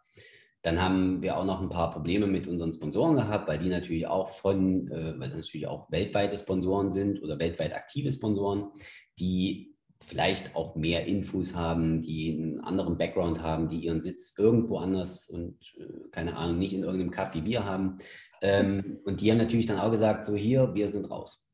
[0.62, 4.06] Dann haben wir auch noch ein paar Probleme mit unseren Sponsoren gehabt, weil die natürlich
[4.06, 8.70] auch von, äh, weil natürlich auch weltweite Sponsoren sind oder weltweit aktive Sponsoren,
[9.18, 14.78] die vielleicht auch mehr Infos haben, die einen anderen Background haben, die ihren Sitz irgendwo
[14.78, 17.98] anders und äh, keine Ahnung, nicht in irgendeinem Kaff wie wir haben.
[18.42, 21.50] Ähm, und die haben natürlich dann auch gesagt, so hier, wir sind raus.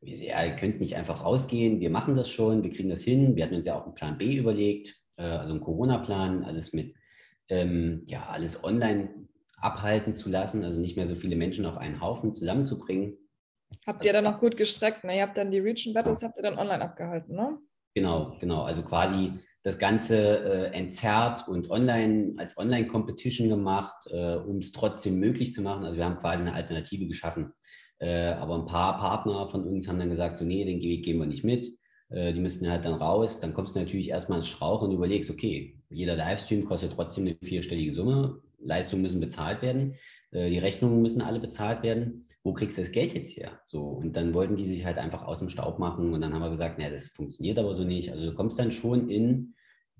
[0.00, 3.36] Wir, ja, ihr könnt nicht einfach rausgehen, wir machen das schon, wir kriegen das hin.
[3.36, 6.94] Wir hatten uns ja auch einen Plan B überlegt, äh, also einen Corona-Plan, alles mit
[7.48, 12.00] ähm, ja, alles online abhalten zu lassen, also nicht mehr so viele Menschen auf einen
[12.00, 13.16] Haufen zusammenzubringen.
[13.86, 15.16] Habt ihr dann noch gut gestreckt, ne?
[15.16, 17.58] Ihr habt dann die Region Battles, habt ihr dann online abgehalten, ne?
[17.96, 18.64] Genau, genau.
[18.64, 19.32] Also quasi
[19.62, 25.62] das Ganze äh, entzerrt und online als Online-Competition gemacht, äh, um es trotzdem möglich zu
[25.62, 25.82] machen.
[25.86, 27.54] Also wir haben quasi eine Alternative geschaffen.
[27.98, 31.18] Äh, aber ein paar Partner von uns haben dann gesagt, so nee, den Weg gehen
[31.18, 31.74] wir nicht mit.
[32.10, 33.40] Äh, die müssten halt dann raus.
[33.40, 37.38] Dann kommst du natürlich erstmal ins Strauch und überlegst, okay, jeder Livestream kostet trotzdem eine
[37.42, 38.42] vierstellige Summe.
[38.58, 39.94] Leistungen müssen bezahlt werden.
[40.32, 42.25] Äh, die Rechnungen müssen alle bezahlt werden.
[42.46, 43.58] Wo kriegst du das Geld jetzt her?
[43.64, 46.14] So, und dann wollten die sich halt einfach aus dem Staub machen.
[46.14, 48.12] Und dann haben wir gesagt, naja, das funktioniert aber so nicht.
[48.12, 49.54] Also du kommst dann schon in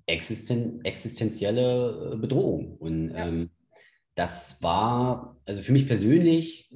[0.07, 2.77] existen existenzielle äh, Bedrohung.
[2.77, 3.27] Und ja.
[3.27, 3.51] ähm,
[4.15, 6.73] das war, also für mich persönlich,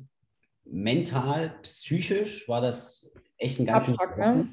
[0.65, 4.49] mental, psychisch war das echt ein ganz Abfuck, ne?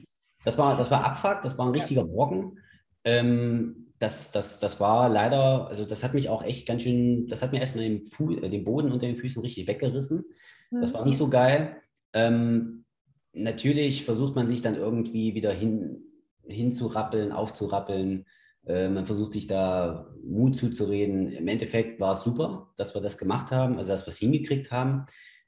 [0.46, 2.08] Das war, das war Abfuck, das war ein richtiger ja.
[2.08, 2.60] Brocken.
[3.06, 7.42] Ähm, das, das, das war leider, also das hat mich auch echt ganz schön, das
[7.42, 8.06] hat mir erstmal den,
[8.44, 10.24] äh, den Boden unter den Füßen richtig weggerissen.
[10.72, 10.82] Mhm.
[10.82, 11.82] Das war nicht so geil.
[12.14, 12.86] Ähm,
[13.34, 16.04] natürlich versucht man sich dann irgendwie wieder hin,
[16.46, 18.26] hinzurappeln, aufzurappeln.
[18.66, 21.32] Äh, man versucht sich da Mut zuzureden.
[21.32, 24.72] Im Endeffekt war es super, dass wir das gemacht haben, also dass wir es hingekriegt
[24.72, 25.06] haben.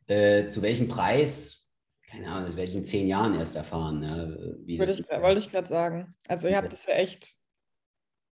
[0.08, 1.76] Äh, zu welchem Preis?
[2.10, 4.00] Keine Ahnung, das werde ich in zehn Jahren erst erfahren.
[4.00, 6.10] Ne, Würde ich, wollte ich gerade sagen.
[6.28, 7.38] Also ihr habt das ja echt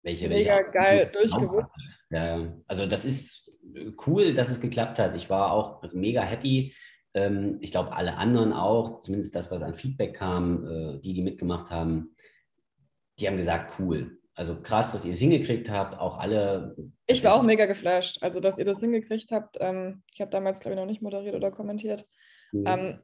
[0.01, 1.75] welche, mega welche geil durchgewuppt.
[2.11, 3.44] Ja, also das ist
[4.07, 5.15] cool, dass es geklappt hat.
[5.15, 6.73] Ich war auch mega happy.
[7.13, 11.21] Ähm, ich glaube, alle anderen auch, zumindest das, was an Feedback kam, äh, die, die
[11.21, 12.15] mitgemacht haben,
[13.19, 14.19] die haben gesagt, cool.
[14.33, 16.75] Also krass, dass ihr es hingekriegt habt, auch alle.
[17.07, 19.55] Ich war auch mega geflasht, also dass ihr das hingekriegt habt.
[19.61, 22.05] Ähm, ich habe damals, glaube ich, noch nicht moderiert oder kommentiert.
[22.51, 22.63] Mhm.
[22.67, 22.99] Ähm,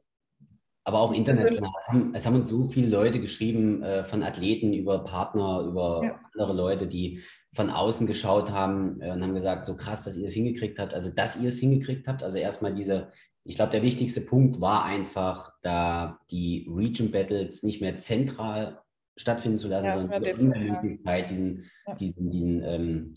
[0.84, 1.70] aber auch international.
[1.80, 6.02] Es haben, es haben, uns so viele Leute geschrieben, äh, von Athleten über Partner, über
[6.04, 6.20] ja.
[6.34, 7.22] andere Leute, die
[7.54, 10.94] von außen geschaut haben äh, und haben gesagt, so krass, dass ihr es hingekriegt habt.
[10.94, 12.22] Also, dass ihr es hingekriegt habt.
[12.22, 13.08] Also erstmal diese,
[13.44, 18.80] ich glaube, der wichtigste Punkt war einfach, da die Region Battles nicht mehr zentral
[19.16, 21.94] stattfinden zu lassen, ja, sondern die Möglichkeit, diesen, ja.
[21.96, 23.14] diesen, diesen ähm,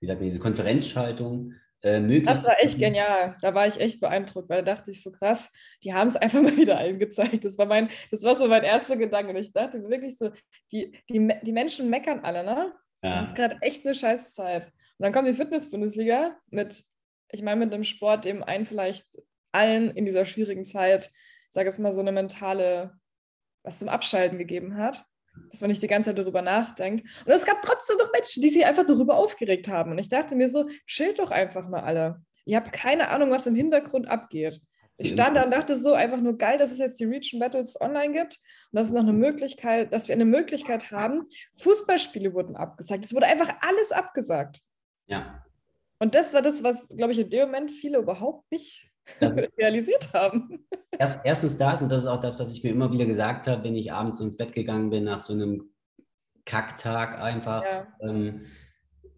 [0.00, 2.24] wie sagt man, diese Konferenzschaltung äh, möglich.
[2.24, 3.36] Das war echt genial.
[3.40, 6.42] Da war ich echt beeindruckt, weil da dachte ich so krass, die haben es einfach
[6.42, 7.44] mal wieder allen gezeigt.
[7.44, 9.30] Das war mein, das war so mein erster Gedanke.
[9.30, 10.30] Und ich dachte wirklich so,
[10.72, 12.72] die, die, die Menschen meckern alle, ne?
[13.02, 13.16] Ja.
[13.16, 14.66] Das ist gerade echt eine scheiß Zeit.
[14.66, 16.84] Und dann kommt die Fitness-Bundesliga mit,
[17.30, 19.06] ich meine, mit einem Sport, dem einen vielleicht
[19.52, 22.92] allen in dieser schwierigen Zeit, ich sage jetzt mal, so eine mentale,
[23.62, 25.06] was zum Abschalten gegeben hat
[25.50, 27.06] dass man nicht die ganze Zeit darüber nachdenkt.
[27.24, 29.92] Und es gab trotzdem noch Menschen, die sich einfach darüber aufgeregt haben.
[29.92, 32.22] Und ich dachte mir so, chillt doch einfach mal alle.
[32.44, 34.60] Ihr habt keine Ahnung, was im Hintergrund abgeht.
[35.00, 37.80] Ich stand da und dachte so, einfach nur geil, dass es jetzt die Region Battles
[37.80, 38.40] online gibt
[38.72, 41.28] und dass es noch eine Möglichkeit, dass wir eine Möglichkeit haben.
[41.56, 43.04] Fußballspiele wurden abgesagt.
[43.04, 44.60] Es wurde einfach alles abgesagt.
[45.06, 45.44] Ja.
[46.00, 48.90] Und das war das, was, glaube ich, in dem Moment viele überhaupt nicht
[49.58, 50.66] realisiert haben.
[50.98, 53.62] Erst, erstens das, und das ist auch das, was ich mir immer wieder gesagt habe,
[53.62, 55.72] wenn ich abends ins Bett gegangen bin nach so einem
[56.44, 57.62] Kacktag einfach.
[57.62, 57.86] Ja.
[58.00, 58.46] Ähm,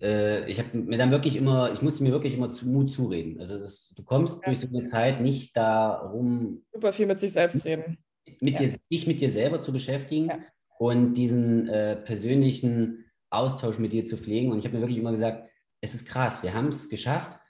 [0.00, 3.40] äh, ich habe mir dann wirklich immer, ich musste mir wirklich immer zu, Mut zureden.
[3.40, 4.46] Also das, du kommst ja.
[4.46, 6.62] durch so eine Zeit nicht darum.
[6.72, 7.98] Super viel mit sich selbst reden.
[8.40, 8.66] Mit ja.
[8.66, 10.30] dir, dich mit dir selber zu beschäftigen
[10.78, 14.52] und diesen äh, persönlichen Austausch mit dir zu pflegen.
[14.52, 15.48] Und ich habe mir wirklich immer gesagt,
[15.80, 17.40] es ist krass, wir haben es geschafft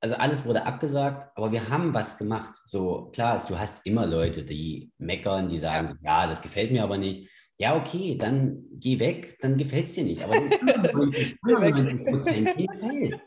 [0.00, 2.60] also alles wurde abgesagt, aber wir haben was gemacht.
[2.64, 6.70] So, klar ist, du hast immer Leute, die meckern, die sagen, so, ja, das gefällt
[6.70, 7.28] mir aber nicht.
[7.60, 10.22] Ja, okay, dann geh weg, dann gefällt es dir nicht.
[10.22, 13.20] Aber 95, 95 Prozent gefällt.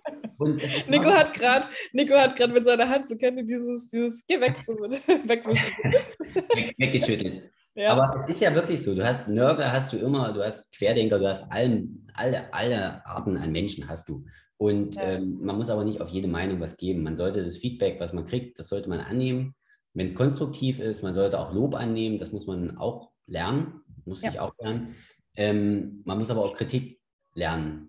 [0.88, 4.56] Nico hat gerade Nico hat gerade mit seiner Hand, so kennt dieses, dieses Geh weg,
[4.66, 7.52] so Weg, weggeschüttelt.
[7.76, 7.92] Ja.
[7.92, 11.20] Aber es ist ja wirklich so, du hast Nörgler, hast du immer, du hast Querdenker,
[11.20, 14.26] du hast allen, alle, alle Arten an Menschen hast du.
[14.58, 15.04] Und ja.
[15.04, 17.04] ähm, man muss aber nicht auf jede Meinung was geben.
[17.04, 19.56] Man sollte das Feedback, was man kriegt, das sollte man annehmen.
[19.94, 24.22] Wenn es konstruktiv ist, man sollte auch Lob annehmen, das muss man auch lernen, muss
[24.22, 24.32] ja.
[24.32, 24.96] ich auch lernen.
[25.36, 27.00] Ähm, man muss aber auch Kritik
[27.34, 27.88] lernen,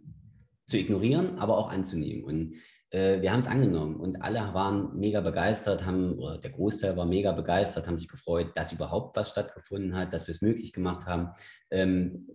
[0.66, 2.24] zu ignorieren, aber auch anzunehmen.
[2.24, 2.54] Und
[2.90, 7.06] äh, wir haben es angenommen und alle waren mega begeistert, haben, oder der Großteil war
[7.06, 11.06] mega begeistert, haben sich gefreut, dass überhaupt was stattgefunden hat, dass wir es möglich gemacht
[11.06, 11.30] haben.
[11.70, 12.28] Ähm,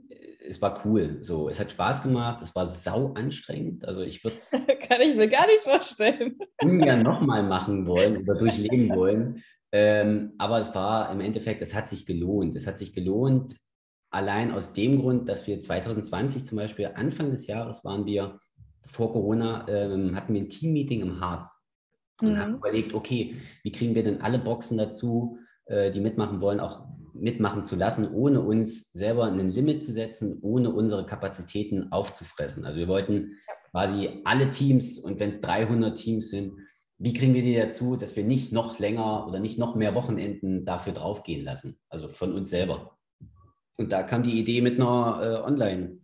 [0.48, 1.20] es war cool.
[1.22, 3.86] So, es hat Spaß gemacht, es war sau anstrengend.
[3.86, 4.50] Also ich würde es.
[4.90, 6.38] Kann ich mir gar nicht vorstellen.
[6.64, 9.44] ungern nochmal machen wollen oder durchleben wollen.
[9.72, 12.56] Ähm, aber es war im Endeffekt, es hat sich gelohnt.
[12.56, 13.56] Es hat sich gelohnt,
[14.10, 18.40] allein aus dem Grund, dass wir 2020 zum Beispiel, Anfang des Jahres waren wir,
[18.90, 21.58] vor Corona, ähm, hatten wir ein Teammeeting im Harz
[22.22, 22.38] und mhm.
[22.38, 26.88] haben überlegt, okay, wie kriegen wir denn alle Boxen dazu, äh, die mitmachen wollen, auch
[27.14, 32.66] mitmachen zu lassen, ohne uns selber ein Limit zu setzen, ohne unsere Kapazitäten aufzufressen.
[32.66, 33.38] Also wir wollten
[33.72, 36.54] quasi alle Teams und wenn es 300 Teams sind,
[37.00, 40.66] wie kriegen wir die dazu, dass wir nicht noch länger oder nicht noch mehr Wochenenden
[40.66, 42.97] dafür draufgehen lassen, also von uns selber.
[43.78, 46.00] Und da kam die Idee mit einer äh, Online,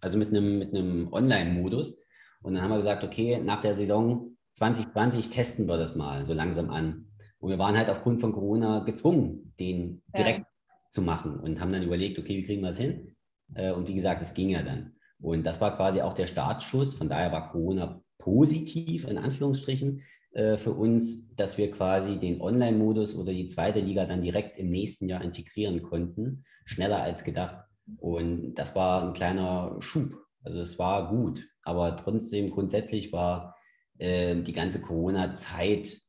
[0.00, 2.00] also mit einem, mit einem Online-Modus.
[2.42, 6.32] Und dann haben wir gesagt, okay, nach der Saison 2020 testen wir das mal so
[6.34, 7.06] langsam an.
[7.38, 10.46] Und wir waren halt aufgrund von Corona gezwungen, den direkt ja.
[10.90, 13.16] zu machen und haben dann überlegt, okay, wie kriegen wir das hin?
[13.54, 14.92] Äh, und wie gesagt, es ging ja dann.
[15.20, 16.94] Und das war quasi auch der Startschuss.
[16.94, 20.02] Von daher war Corona positiv, in Anführungsstrichen,
[20.32, 24.70] äh, für uns, dass wir quasi den Online-Modus oder die zweite Liga dann direkt im
[24.70, 27.64] nächsten Jahr integrieren konnten, schneller als gedacht.
[27.98, 30.14] Und das war ein kleiner Schub.
[30.44, 33.56] Also es war gut, aber trotzdem grundsätzlich war
[33.98, 36.00] äh, die ganze Corona-Zeit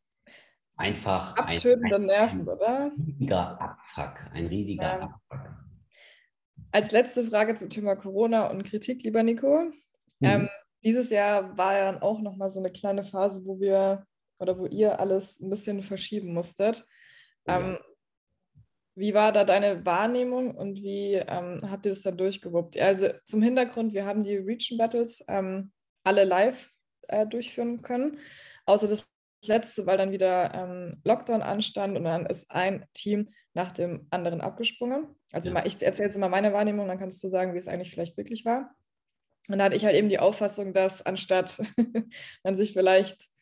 [0.75, 2.91] einfach Abtötende ein, Nerven, oder?
[2.97, 4.99] riesiger Abfuck, ein riesiger ja.
[5.01, 5.53] Abfuck.
[6.71, 9.65] Als letzte Frage zum Thema Corona und Kritik, lieber Nico.
[10.19, 10.27] Mhm.
[10.27, 10.49] Ähm,
[10.83, 14.05] dieses Jahr war ja auch nochmal so eine kleine Phase, wo wir
[14.39, 16.85] oder wo ihr alles ein bisschen verschieben musstet.
[17.47, 17.79] Ja.
[18.95, 22.77] Wie war da deine Wahrnehmung und wie ähm, habt ihr das dann durchgewuppt?
[22.77, 25.71] Also zum Hintergrund, wir haben die Region Battles ähm,
[26.03, 26.69] alle live
[27.07, 28.19] äh, durchführen können,
[28.65, 29.09] außer das
[29.45, 34.41] letzte, weil dann wieder ähm, Lockdown anstand und dann ist ein Team nach dem anderen
[34.41, 35.07] abgesprungen.
[35.31, 35.53] Also ja.
[35.53, 38.17] mal, ich erzähle jetzt immer meine Wahrnehmung, dann kannst du sagen, wie es eigentlich vielleicht
[38.17, 38.75] wirklich war.
[39.49, 41.61] Und da hatte ich halt eben die Auffassung, dass anstatt
[42.43, 43.32] man sich vielleicht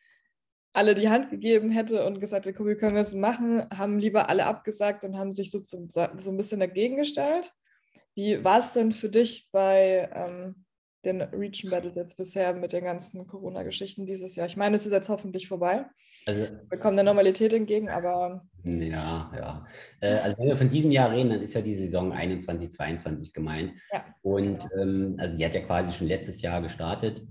[0.73, 4.29] alle die Hand gegeben hätte und gesagt hätte, wie können wir es machen, haben lieber
[4.29, 7.51] alle abgesagt und haben sich so, zum, so ein bisschen dagegen gestellt.
[8.15, 10.65] Wie war es denn für dich bei ähm,
[11.03, 14.47] den Region Battles jetzt bisher mit den ganzen Corona-Geschichten dieses Jahr?
[14.47, 15.85] Ich meine, es ist jetzt hoffentlich vorbei.
[16.25, 18.45] Also, wir kommen der Normalität entgegen, aber.
[18.63, 19.65] Ja, ja.
[20.01, 23.33] Äh, also, wenn wir von diesem Jahr reden, dann ist ja die Saison 21, 22
[23.33, 23.73] gemeint.
[23.91, 27.23] Ja, und ähm, also, die hat ja quasi schon letztes Jahr gestartet.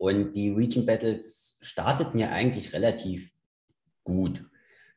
[0.00, 3.34] Und die Region Battles starteten ja eigentlich relativ
[4.02, 4.42] gut.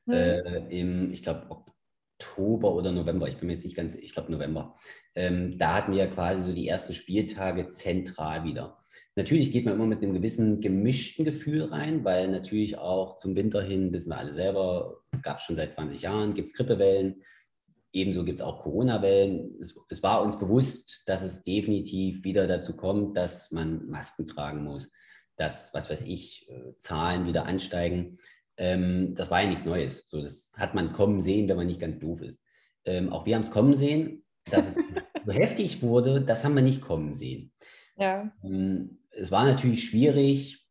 [0.06, 0.14] Mhm.
[0.14, 4.32] Äh, Im, ich glaube, Oktober oder November, ich bin mir jetzt nicht ganz, ich glaube
[4.32, 4.76] November.
[5.14, 8.78] Ähm, da hatten wir ja quasi so die ersten Spieltage zentral wieder.
[9.18, 13.62] Natürlich geht man immer mit einem gewissen gemischten Gefühl rein, weil natürlich auch zum Winter
[13.62, 17.24] hin, wissen wir alle selber, gab es schon seit 20 Jahren, gibt es Grippewellen.
[17.94, 19.56] Ebenso gibt es auch Corona-Wellen.
[19.62, 24.64] Es, es, war uns bewusst, dass es definitiv wieder dazu kommt, dass man Masken tragen
[24.64, 24.92] muss,
[25.38, 28.18] dass, was weiß ich, äh, Zahlen wieder ansteigen.
[28.58, 30.08] Ähm, das war ja nichts Neues.
[30.08, 32.42] So, das hat man kommen sehen, wenn man nicht ganz doof ist.
[32.84, 34.26] Ähm, auch wir haben es kommen sehen.
[34.50, 34.76] Dass es
[35.26, 37.54] so heftig wurde, das haben wir nicht kommen sehen.
[37.96, 38.32] Ja.
[38.44, 40.68] Ähm, es war natürlich schwierig,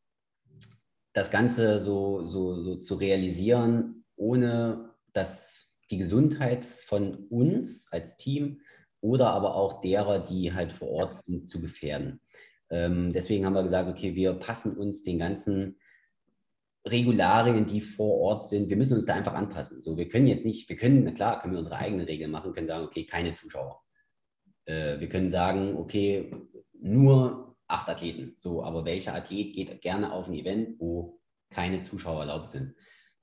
[1.12, 8.60] das Ganze so, so, so zu realisieren, ohne dass die Gesundheit von uns als Team
[9.00, 12.20] oder aber auch derer, die halt vor Ort sind, zu gefährden.
[12.70, 15.76] Ähm, deswegen haben wir gesagt, okay, wir passen uns den ganzen
[16.86, 19.80] Regularien, die vor Ort sind, wir müssen uns da einfach anpassen.
[19.80, 22.52] So, wir können jetzt nicht, wir können, na klar, können wir unsere eigenen Regeln machen,
[22.52, 23.82] können sagen, okay, keine Zuschauer.
[24.64, 26.34] Äh, wir können sagen, okay,
[26.80, 28.34] nur acht Athleten.
[28.36, 32.74] So, aber welcher Athlet geht gerne auf ein Event, wo keine Zuschauer erlaubt sind?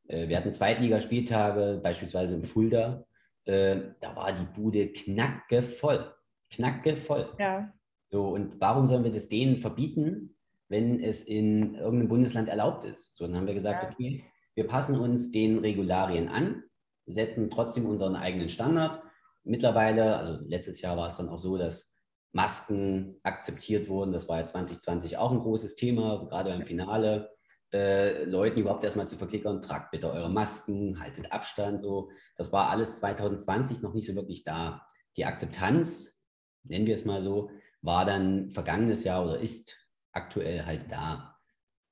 [0.09, 3.05] Äh, wir hatten Zweitligaspieltage, beispielsweise in Fulda.
[3.45, 6.13] Äh, da war die Bude knackevoll.
[6.51, 7.33] Knackevoll.
[7.39, 7.71] Ja.
[8.09, 10.35] So, und warum sollen wir das denen verbieten,
[10.67, 13.15] wenn es in irgendeinem Bundesland erlaubt ist?
[13.15, 13.89] So, dann haben wir gesagt, ja.
[13.89, 14.23] okay,
[14.55, 16.63] wir passen uns den Regularien an,
[17.05, 19.01] setzen trotzdem unseren eigenen Standard.
[19.43, 21.95] Mittlerweile, also letztes Jahr war es dann auch so, dass
[22.31, 24.11] Masken akzeptiert wurden.
[24.11, 27.29] Das war ja 2020 auch ein großes Thema, gerade beim Finale
[27.73, 32.09] äh, Leuten überhaupt erstmal zu verklickern, tragt bitte eure Masken, haltet Abstand, so.
[32.35, 34.85] Das war alles 2020 noch nicht so wirklich da.
[35.17, 36.23] Die Akzeptanz,
[36.63, 37.51] nennen wir es mal so,
[37.81, 39.77] war dann vergangenes Jahr oder ist
[40.11, 41.37] aktuell halt da.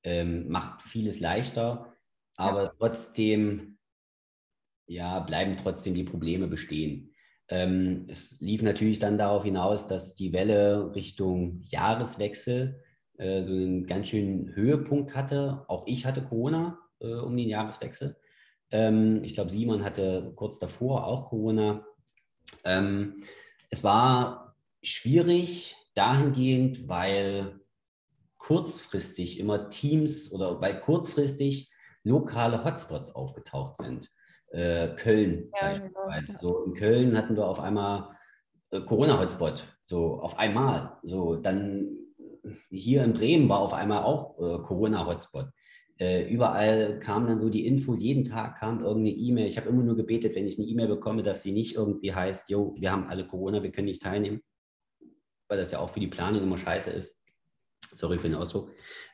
[0.04, 1.94] Ähm, macht vieles leichter,
[2.36, 2.72] aber ja.
[2.78, 3.78] trotzdem,
[4.86, 7.14] ja, bleiben trotzdem die Probleme bestehen.
[7.48, 12.82] Ähm, es lief natürlich dann darauf hinaus, dass die Welle Richtung Jahreswechsel
[13.18, 15.64] äh, so einen ganz schönen Höhepunkt hatte.
[15.68, 18.16] Auch ich hatte Corona äh, um den Jahreswechsel.
[18.70, 21.84] Ähm, ich glaube, Simon hatte kurz davor auch Corona.
[22.64, 23.22] Ähm,
[23.70, 27.60] es war schwierig dahingehend, weil
[28.38, 31.70] kurzfristig immer Teams oder weil kurzfristig
[32.04, 34.10] lokale Hotspots aufgetaucht sind.
[34.50, 36.26] Äh, Köln ja, beispielsweise.
[36.26, 36.38] Genau.
[36.38, 38.16] So in Köln hatten wir auf einmal
[38.70, 40.98] äh, Corona-Hotspot, so auf einmal.
[41.02, 41.97] So dann
[42.70, 45.48] hier in Bremen war auf einmal auch äh, Corona-Hotspot.
[45.98, 49.48] Äh, überall kamen dann so die Infos, jeden Tag kam irgendeine E-Mail.
[49.48, 52.50] Ich habe immer nur gebetet, wenn ich eine E-Mail bekomme, dass sie nicht irgendwie heißt,
[52.50, 54.40] jo, wir haben alle Corona, wir können nicht teilnehmen,
[55.48, 57.16] weil das ja auch für die Planung immer scheiße ist.
[57.94, 58.70] Sorry für den Ausdruck.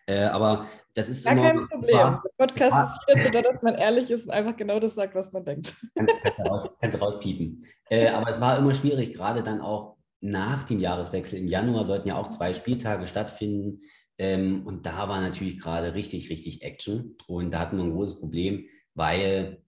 [0.07, 1.97] Äh, aber das ist Gar immer, kein Problem.
[1.97, 5.15] War, Podcast war, ist jetzt so, dass man ehrlich ist und einfach genau das sagt,
[5.15, 5.75] was man denkt.
[5.95, 7.65] Kannst, kannst, raus, kannst rauspiepen.
[7.89, 9.94] Äh, aber es war immer schwierig, gerade dann auch
[10.25, 13.83] nach dem Jahreswechsel im Januar sollten ja auch zwei Spieltage stattfinden.
[14.17, 17.17] Ähm, und da war natürlich gerade richtig, richtig Action.
[17.27, 18.65] Und da hatten wir ein großes Problem,
[18.95, 19.63] weil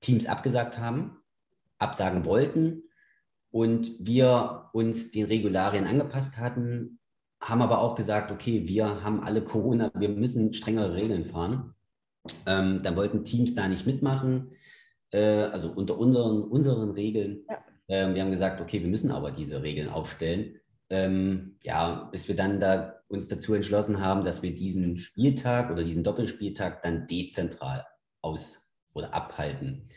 [0.00, 1.16] Teams abgesagt haben,
[1.78, 2.82] absagen wollten
[3.50, 6.98] und wir uns den Regularien angepasst hatten,
[7.40, 11.74] haben aber auch gesagt, okay, wir haben alle Corona, wir müssen strengere Regeln fahren.
[12.44, 14.50] Ähm, dann wollten Teams da nicht mitmachen,
[15.12, 17.44] äh, also unter unseren, unseren Regeln.
[17.48, 17.64] Ja.
[17.88, 20.60] Ähm, wir haben gesagt, okay, wir müssen aber diese Regeln aufstellen.
[20.90, 25.84] Ähm, ja, bis wir dann da uns dazu entschlossen haben, dass wir diesen Spieltag oder
[25.84, 27.86] diesen Doppelspieltag dann dezentral
[28.22, 29.88] aus oder abhalten,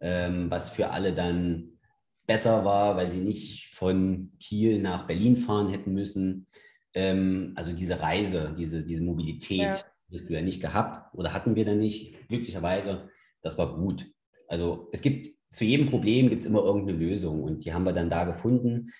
[0.00, 1.78] ähm, was für alle dann
[2.26, 6.46] besser war, weil sie nicht von Kiel nach Berlin fahren hätten müssen.
[6.94, 9.84] Ähm, also diese Reise, diese, diese Mobilität, ja.
[10.12, 13.08] hast du ja nicht gehabt oder hatten wir dann nicht, glücklicherweise.
[13.42, 14.06] Das war gut.
[14.48, 17.92] Also es gibt zu jedem Problem gibt es immer irgendeine Lösung und die haben wir
[17.92, 18.90] dann da gefunden,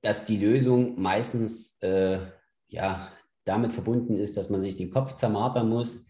[0.00, 2.20] dass die Lösung meistens äh,
[2.68, 3.08] ja,
[3.44, 6.06] damit verbunden ist, dass man sich den Kopf zermartern muss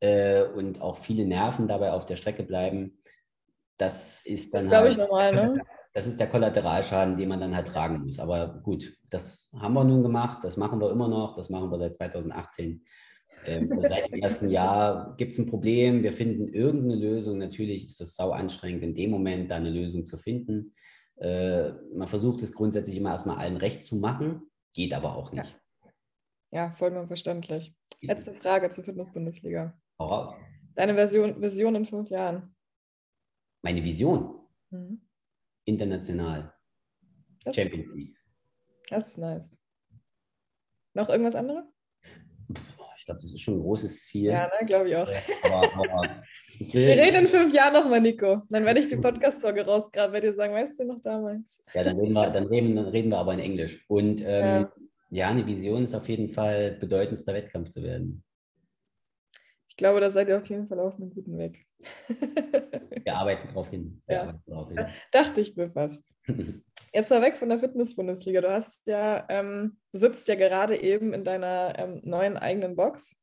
[0.00, 2.98] äh, und auch viele Nerven dabei auf der Strecke bleiben.
[3.76, 4.70] Das ist dann.
[4.70, 5.62] Das halt, normal, ne?
[5.92, 8.18] Das ist der Kollateralschaden, den man dann halt tragen muss.
[8.18, 11.78] Aber gut, das haben wir nun gemacht, das machen wir immer noch, das machen wir
[11.78, 12.84] seit 2018.
[13.44, 17.38] Ähm, seit dem ersten Jahr gibt es ein Problem, wir finden irgendeine Lösung.
[17.38, 20.74] Natürlich ist das sau anstrengend, in dem Moment da eine Lösung zu finden.
[21.16, 25.58] Äh, man versucht es grundsätzlich immer erstmal allen recht zu machen, geht aber auch nicht.
[26.50, 27.74] Ja, ja vollkommen verständlich.
[28.02, 29.78] Letzte Frage zur Fitness-Bundesliga.
[30.74, 32.54] Deine Version, Vision in fünf Jahren.
[33.62, 34.40] Meine Vision?
[34.70, 35.00] Mhm.
[35.64, 36.52] International.
[37.44, 38.16] Das Champions League.
[38.88, 39.42] Das ist nice.
[40.94, 41.64] Noch irgendwas anderes?
[42.48, 42.58] Ich
[43.06, 44.30] glaube, das ist schon ein großes Ziel.
[44.30, 45.10] Ja, ne, glaube ich auch.
[45.42, 46.22] Aber, aber
[46.58, 48.42] ich Wir reden in fünf Jahren nochmal, Nico.
[48.50, 51.62] Dann werde ich die Podcast-Folge rausgraben, werde dir sagen, weißt du noch damals?
[51.72, 53.84] Ja, dann reden wir, dann reden, dann reden wir aber in Englisch.
[53.88, 54.72] Und ähm, ja.
[55.10, 58.22] ja, eine Vision ist auf jeden Fall, bedeutendster Wettkampf zu werden.
[59.68, 61.65] Ich glaube, da seid ihr auf jeden Fall auf einem guten Weg.
[62.08, 62.08] Wir
[63.14, 64.02] arbeiten darauf hin.
[64.08, 64.38] Ja.
[64.46, 64.86] Hin.
[65.12, 66.04] Dachte ich mir fast.
[66.92, 68.40] Jetzt mal weg von der Fitness-Bundesliga.
[68.40, 73.22] Du hast ja, ähm, du sitzt ja gerade eben in deiner ähm, neuen eigenen Box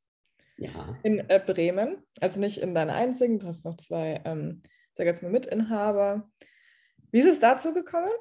[0.57, 0.97] ja.
[1.03, 1.97] in äh, Bremen.
[2.19, 4.63] Also nicht in deiner einzigen, du hast noch zwei, ähm,
[4.95, 6.29] sag jetzt mal, Mitinhaber.
[7.11, 8.11] Wie ist es dazu gekommen?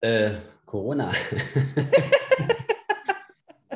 [0.00, 0.32] Äh,
[0.66, 1.12] Corona.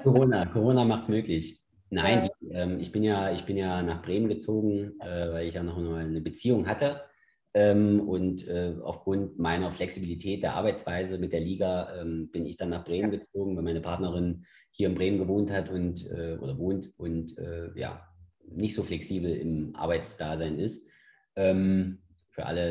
[0.02, 1.62] Corona, Corona macht es möglich.
[1.90, 5.54] Nein, die, ähm, ich, bin ja, ich bin ja nach Bremen gezogen, äh, weil ich
[5.54, 7.02] ja noch eine Beziehung hatte.
[7.52, 12.68] Ähm, und äh, aufgrund meiner Flexibilität der Arbeitsweise mit der Liga ähm, bin ich dann
[12.68, 16.92] nach Bremen gezogen, weil meine Partnerin hier in Bremen gewohnt hat und äh, oder wohnt
[16.96, 18.06] und äh, ja,
[18.46, 20.88] nicht so flexibel im Arbeitsdasein ist.
[21.34, 21.98] Ähm,
[22.30, 22.70] für alle,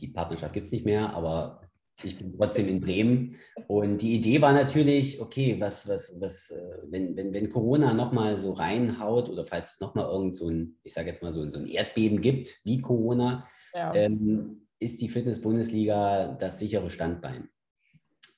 [0.00, 1.60] die Partnerschaft gibt es nicht mehr, aber
[2.02, 3.36] ich bin trotzdem in Bremen.
[3.68, 8.36] Und die Idee war natürlich, okay, was, was, was, äh, wenn, wenn, wenn Corona nochmal
[8.36, 11.58] so reinhaut oder falls es nochmal irgend so ein, ich sage jetzt mal so, so
[11.58, 13.94] ein Erdbeben gibt, wie Corona, ja.
[13.94, 17.48] ähm, ist die Fitness-Bundesliga das sichere Standbein.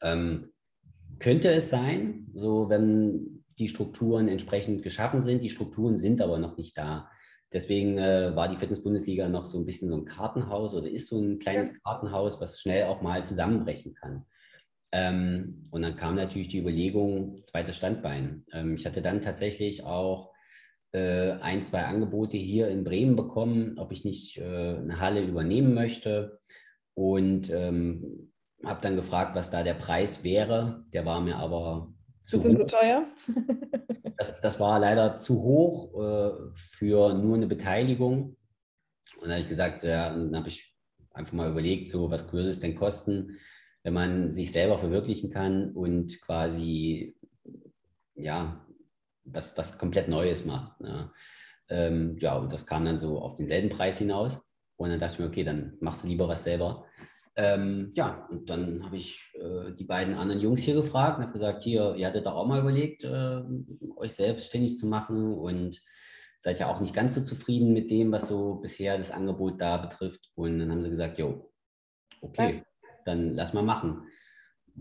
[0.03, 0.53] Ähm,
[1.19, 6.57] könnte es sein, so wenn die Strukturen entsprechend geschaffen sind, die Strukturen sind aber noch
[6.59, 7.11] nicht da.
[7.57, 11.19] Deswegen äh, war die Fitness-Bundesliga noch so ein bisschen so ein Kartenhaus oder ist so
[11.19, 11.83] ein kleines.
[11.83, 14.27] Kartenhaus, was schnell auch mal zusammenbrechen kann.
[14.93, 18.45] Ähm, und dann kam natürlich die Überlegung, zweites Standbein.
[18.53, 20.35] Ähm, ich hatte dann tatsächlich auch
[20.93, 25.73] äh, ein, zwei Angebote hier in Bremen bekommen, ob ich nicht äh, eine Halle übernehmen
[25.73, 26.39] möchte.
[26.93, 28.33] Und ähm,
[28.67, 30.85] habe dann gefragt, was da der Preis wäre.
[30.93, 31.91] Der war mir aber
[32.25, 32.69] zu Bisschen hoch.
[32.69, 33.07] so teuer?
[34.17, 38.37] das, das war leider zu hoch äh, für nur eine Beteiligung.
[39.17, 40.75] Und dann habe ich gesagt, so, ja, dann habe ich
[41.12, 43.39] einfach mal überlegt, so, was würde es denn kosten,
[43.83, 47.17] wenn man sich selber verwirklichen kann und quasi,
[48.14, 48.67] ja,
[49.25, 50.81] was, was komplett Neues macht.
[50.81, 51.12] Ja.
[51.69, 54.41] Ähm, ja, und das kam dann so auf denselben Preis hinaus.
[54.77, 56.85] Und dann dachte ich mir, okay, dann machst du lieber was selber.
[57.39, 61.34] Ähm, ja, und dann habe ich äh, die beiden anderen Jungs hier gefragt und habe
[61.34, 63.43] gesagt, hier, ihr hattet doch auch mal überlegt, äh,
[63.97, 65.82] euch selbstständig zu machen und
[66.39, 69.76] seid ja auch nicht ganz so zufrieden mit dem, was so bisher das Angebot da
[69.76, 70.30] betrifft.
[70.34, 71.53] Und dann haben sie gesagt, jo,
[72.22, 72.62] okay,
[73.05, 74.09] dann lass mal machen.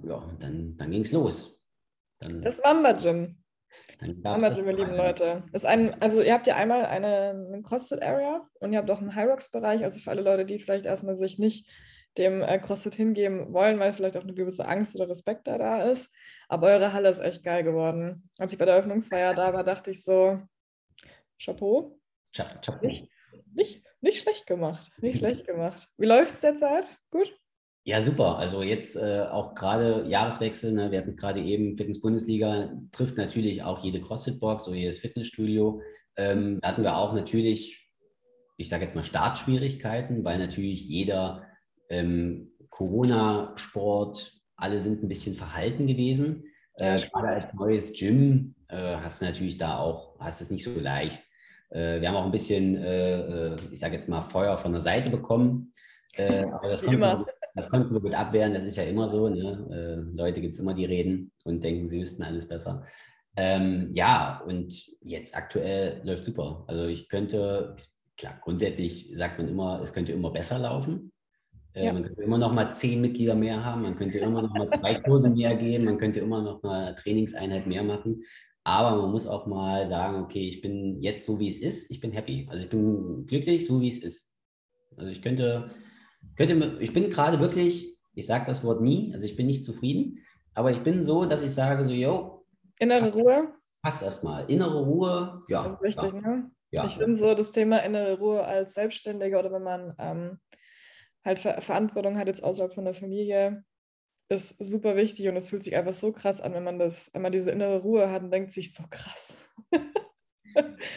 [0.04, 1.66] Ja, und dann, dann ging es los.
[2.20, 3.38] Dann, das Mamba Gym.
[4.24, 5.44] Mamba Gym, ihr lieben Leute.
[5.52, 9.14] Ist ein, also ihr habt ja einmal eine, eine CrossFit-Area und ihr habt auch einen
[9.14, 11.70] High Rocks-Bereich, also für alle Leute, die vielleicht erstmal sich nicht
[12.18, 15.84] dem äh, CrossFit hingeben wollen, weil vielleicht auch eine gewisse Angst oder Respekt da, da
[15.84, 16.14] ist.
[16.48, 18.30] Aber eure Halle ist echt geil geworden.
[18.38, 20.40] Als ich bei der Eröffnungsfeier da war, dachte ich so,
[21.44, 22.00] Chapeau.
[22.34, 22.86] Chapeau.
[22.86, 23.10] Nicht,
[23.54, 24.92] nicht, nicht schlecht gemacht.
[25.02, 25.88] Nicht schlecht gemacht.
[25.98, 26.86] Wie läuft es derzeit?
[27.10, 27.34] Gut?
[27.88, 28.38] Ja, super.
[28.38, 30.92] Also jetzt äh, auch gerade Jahreswechsel, ne?
[30.92, 35.82] wir hatten es gerade eben, Fitness-Bundesliga trifft natürlich auch jede CrossFit-Box oder jedes Fitnessstudio.
[36.18, 37.88] Ähm, da hatten wir auch natürlich,
[38.58, 41.46] ich sage jetzt mal Startschwierigkeiten, weil natürlich jeder
[41.90, 46.46] ähm, Corona-Sport, alle sind ein bisschen verhalten gewesen.
[46.78, 50.80] Äh, gerade als neues Gym äh, hast du natürlich da auch, hast es nicht so
[50.80, 51.24] leicht.
[51.70, 54.82] Äh, wir haben auch ein bisschen, äh, äh, ich sage jetzt mal, Feuer von der
[54.82, 55.74] Seite bekommen.
[56.14, 57.26] Äh, aber das kommt, immer.
[57.56, 59.30] das konnten wir gut abwehren, das ist ja immer so.
[59.30, 60.12] Ne?
[60.14, 62.86] Leute gibt es immer, die reden und denken, sie wüssten alles besser.
[63.38, 66.64] Ähm, ja, und jetzt aktuell läuft super.
[66.68, 67.76] Also ich könnte,
[68.18, 71.12] klar, grundsätzlich sagt man immer, es könnte immer besser laufen.
[71.76, 71.92] Ja.
[71.92, 74.96] Man könnte immer noch mal zehn Mitglieder mehr haben, man könnte immer noch mal zwei
[74.96, 78.24] Kurse mehr geben, man könnte immer noch eine Trainingseinheit mehr machen.
[78.64, 82.00] Aber man muss auch mal sagen, okay, ich bin jetzt so, wie es ist, ich
[82.00, 82.48] bin happy.
[82.50, 84.34] Also ich bin glücklich, so wie es ist.
[84.96, 85.70] Also ich könnte,
[86.38, 90.20] könnte ich bin gerade wirklich, ich sage das Wort nie, also ich bin nicht zufrieden,
[90.54, 92.46] aber ich bin so, dass ich sage so, yo.
[92.80, 93.54] Innere Ruhe?
[93.84, 94.50] Passt erstmal.
[94.50, 95.64] Innere Ruhe, ja.
[95.64, 96.22] Das ist wichtig, ja.
[96.22, 96.52] ne?
[96.72, 96.86] Ja.
[96.86, 100.40] Ich finde so das Thema innere Ruhe als Selbstständiger oder wenn man ähm,
[101.26, 103.66] halt Ver Verantwortung hat jetzt außerhalb von der Familie,
[104.30, 107.22] ist super wichtig und es fühlt sich einfach so krass an, wenn man das, wenn
[107.22, 109.36] man diese innere Ruhe hat und denkt sich so krass.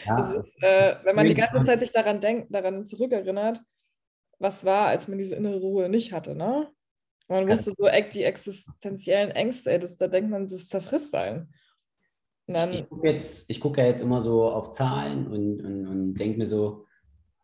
[0.04, 3.60] Ja, ist, äh, wenn man die ganze Zeit sich daran denkt, daran zurückerinnert,
[4.38, 6.70] was war, als man diese innere Ruhe nicht hatte, ne?
[7.30, 11.52] Man wusste so die existenziellen Ängste, ey, das, da denkt man, das zerfrisst einen.
[12.46, 13.20] Dann, ich gucke
[13.60, 16.86] guck ja jetzt immer so auf Zahlen und, und, und denke mir so,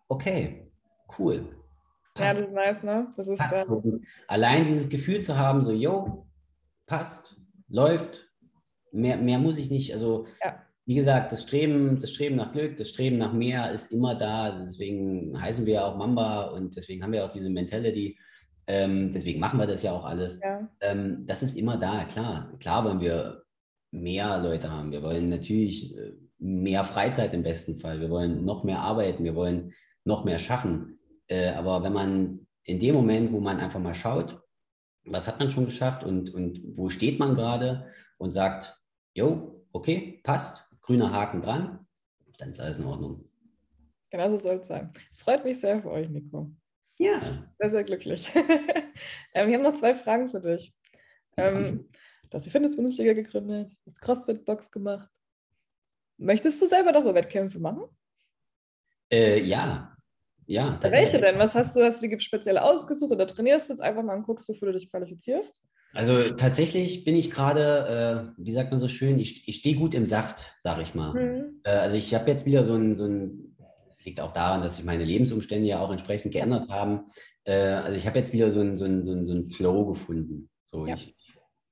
[0.08, 0.72] okay,
[1.18, 1.63] cool.
[2.18, 3.12] Ja, das ist nice, ne?
[3.16, 3.64] Das ist, äh,
[4.28, 6.26] Allein dieses Gefühl zu haben, so, yo,
[6.86, 8.30] passt, läuft,
[8.92, 9.92] mehr, mehr muss ich nicht.
[9.92, 10.62] Also, ja.
[10.86, 14.62] wie gesagt, das Streben, das Streben nach Glück, das Streben nach mehr ist immer da.
[14.62, 18.16] Deswegen heißen wir ja auch Mamba und deswegen haben wir auch diese Mentality.
[18.66, 20.38] Ähm, deswegen machen wir das ja auch alles.
[20.42, 20.68] Ja.
[20.80, 22.52] Ähm, das ist immer da, klar.
[22.60, 23.42] Klar wollen wir
[23.90, 24.92] mehr Leute haben.
[24.92, 28.00] Wir wollen natürlich äh, mehr Freizeit im besten Fall.
[28.00, 29.24] Wir wollen noch mehr arbeiten.
[29.24, 29.72] Wir wollen
[30.04, 30.93] noch mehr schaffen.
[31.28, 34.42] Äh, aber wenn man in dem Moment, wo man einfach mal schaut,
[35.04, 38.78] was hat man schon geschafft und, und wo steht man gerade und sagt,
[39.14, 41.86] jo, okay, passt, grüner Haken dran,
[42.38, 43.28] dann ist alles in Ordnung.
[44.10, 44.92] Genau so soll es sein.
[45.10, 46.50] Es freut mich sehr für euch, Nico.
[46.98, 47.48] Ja.
[47.58, 48.30] Sehr, sehr glücklich.
[49.34, 50.72] ähm, wir haben noch zwei Fragen für dich.
[51.36, 51.88] Ähm,
[52.30, 55.10] du hast die Fitness-Bundesliga gegründet, hast CrossFit-Box gemacht.
[56.16, 57.84] Möchtest du selber doch Wettkämpfe machen?
[59.10, 59.93] Äh, ja,
[60.46, 60.78] ja.
[60.82, 61.38] Welche denn?
[61.38, 61.84] Was hast du?
[61.84, 64.78] Hast du die speziell ausgesucht oder trainierst du jetzt einfach mal und guckst, wofür du
[64.78, 65.60] dich qualifizierst?
[65.94, 69.94] Also tatsächlich bin ich gerade, äh, wie sagt man so schön, ich, ich stehe gut
[69.94, 71.14] im Saft, sage ich mal.
[71.14, 71.60] Mhm.
[71.62, 73.56] Äh, also ich habe jetzt wieder so ein, so ein,
[73.90, 77.04] es liegt auch daran, dass sich meine Lebensumstände ja auch entsprechend geändert haben.
[77.44, 79.86] Äh, also ich habe jetzt wieder so einen so ein, so ein, so ein Flow
[79.86, 80.50] gefunden.
[80.64, 80.96] So, ja.
[80.96, 81.14] ich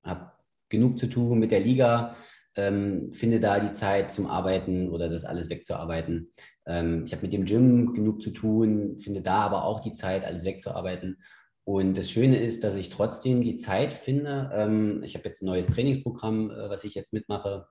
[0.04, 0.30] habe
[0.68, 2.14] genug zu tun mit der Liga,
[2.56, 6.30] ähm, finde da die Zeit zum Arbeiten oder das alles wegzuarbeiten.
[6.66, 10.24] Ähm, ich habe mit dem Gym genug zu tun, finde da aber auch die Zeit,
[10.24, 11.22] alles wegzuarbeiten.
[11.64, 14.50] Und das Schöne ist, dass ich trotzdem die Zeit finde.
[14.52, 17.66] Ähm, ich habe jetzt ein neues Trainingsprogramm, äh, was ich jetzt mitmache,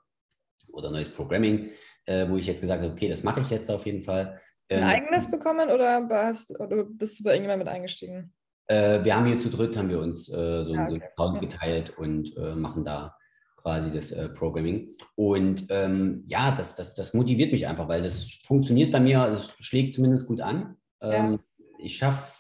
[0.71, 1.71] oder neues Programming,
[2.05, 4.39] äh, wo ich jetzt gesagt habe, okay, das mache ich jetzt auf jeden Fall.
[4.69, 8.33] Ein ähm, eigenes bekommen oder, hast, oder bist du bei irgendjemandem mit eingestiegen?
[8.67, 10.85] Äh, wir haben hier zu dritt, haben wir uns äh, so, ah, okay.
[10.85, 13.15] so einen Account geteilt und äh, machen da
[13.61, 14.89] quasi das äh, Programming.
[15.15, 19.51] Und ähm, ja, das, das, das motiviert mich einfach, weil das funktioniert bei mir, das
[19.59, 20.77] schlägt zumindest gut an.
[21.01, 21.39] Ähm, ja.
[21.79, 22.31] Ich schaffe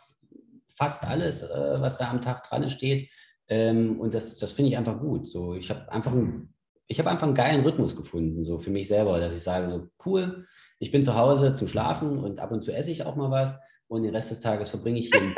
[0.75, 3.09] fast alles, äh, was da am Tag dran steht.
[3.47, 5.27] Ähm, und das, das finde ich einfach gut.
[5.27, 6.53] So, ich habe einfach, ein,
[6.91, 10.47] hab einfach einen geilen Rhythmus gefunden, so für mich selber, dass ich sage, so cool,
[10.79, 13.53] ich bin zu Hause zum Schlafen und ab und zu esse ich auch mal was
[13.87, 15.35] und den Rest des Tages verbringe ich hier.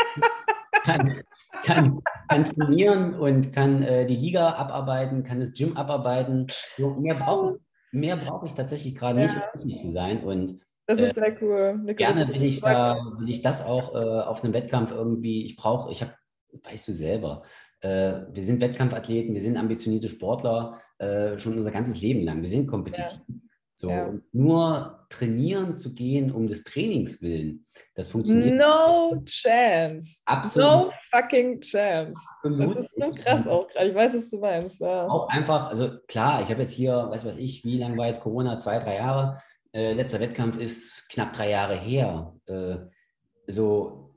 [1.64, 6.48] kann, kann, trainieren und kann äh, die Liga abarbeiten, kann das Gym abarbeiten.
[6.78, 7.60] So, mehr brauche
[7.94, 9.26] mehr brauch ich tatsächlich gerade ja.
[9.28, 10.24] nicht, um glücklich zu sein.
[10.24, 11.80] Und das ist äh, sehr cool.
[11.80, 15.56] Eine gerne will ich, da, will ich das auch äh, auf einem Wettkampf irgendwie, ich
[15.56, 16.14] brauche, ich habe,
[16.64, 17.44] weißt du selber,
[17.82, 22.42] äh, wir sind Wettkampfathleten, wir sind ambitionierte Sportler äh, schon unser ganzes Leben lang.
[22.42, 23.20] Wir sind kompetitiv.
[23.28, 23.36] Ja.
[23.76, 24.14] So, ja.
[24.32, 27.66] nur trainieren zu gehen um des Trainings willen,
[27.96, 28.56] das funktioniert.
[28.56, 30.22] No chance.
[30.26, 30.86] Absolut.
[30.88, 32.22] No fucking chance.
[32.38, 32.78] Absolut.
[32.78, 33.90] Das ist so krass auch gerade.
[33.90, 34.80] Ich weiß, was du meinst.
[34.80, 35.08] Ja.
[35.08, 38.22] Auch einfach, also klar, ich habe jetzt hier, weiß was ich, wie lange war jetzt
[38.22, 38.60] Corona?
[38.60, 39.42] Zwei, drei Jahre.
[39.74, 42.36] Äh, letzter Wettkampf ist knapp drei Jahre her.
[42.46, 42.78] Äh,
[43.48, 44.14] so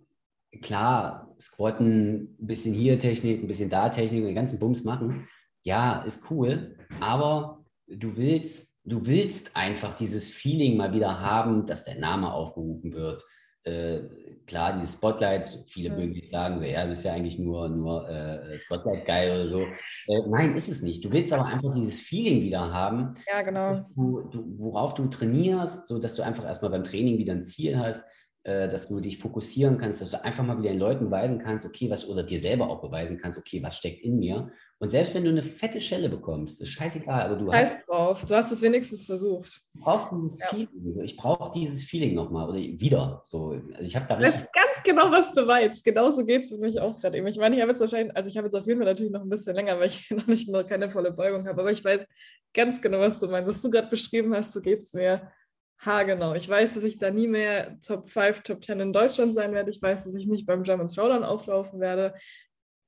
[0.63, 5.29] klar, Squatten, ein bisschen hier Technik, ein bisschen da Technik, den ganzen Bums machen.
[5.63, 11.85] Ja, ist cool, aber du willst, du willst einfach dieses Feeling mal wieder haben, dass
[11.85, 13.25] der Name aufgerufen wird.
[13.65, 14.03] Äh,
[14.47, 18.09] klar, dieses Spotlight, viele mögen jetzt sagen, so, ja, du bist ja eigentlich nur, nur
[18.09, 19.63] äh, Spotlight-Guy oder so.
[19.63, 21.05] Äh, nein, ist es nicht.
[21.05, 23.73] Du willst aber einfach dieses Feeling wieder haben, ja, genau.
[23.97, 27.77] Du, du, worauf du trainierst, so dass du einfach erstmal beim Training wieder ein Ziel
[27.77, 28.05] hast,
[28.47, 31.91] dass du dich fokussieren kannst, dass du einfach mal wieder den Leuten beweisen kannst, okay,
[31.91, 35.25] was, oder dir selber auch beweisen kannst, okay, was steckt in mir und selbst wenn
[35.25, 37.89] du eine fette Schelle bekommst, ist scheißegal, aber du Scheiß hast.
[37.89, 39.63] drauf, du hast es wenigstens versucht.
[39.73, 40.49] Du brauchst dieses ja.
[40.49, 40.93] Feeling.
[40.93, 41.01] So.
[41.01, 43.23] Ich brauche dieses Feeling nochmal oder wieder.
[43.25, 43.59] So.
[43.73, 44.47] Also ich habe da richtig.
[44.53, 45.83] Ganz genau, was du meinst.
[45.83, 47.27] Genauso geht es für mich auch gerade eben.
[47.27, 49.23] Ich meine, ich habe jetzt wahrscheinlich, also ich habe jetzt auf jeden Fall natürlich noch
[49.23, 52.07] ein bisschen länger, weil ich noch nicht nur keine volle Beugung habe, aber ich weiß
[52.53, 53.49] ganz genau, was du meinst.
[53.49, 55.33] Was du gerade beschrieben hast, so geht es mir
[55.79, 56.35] haargenau.
[56.35, 59.71] Ich weiß, dass ich da nie mehr Top 5, Top 10 in Deutschland sein werde.
[59.71, 62.15] Ich weiß, dass ich nicht beim German Throwdown auflaufen werde.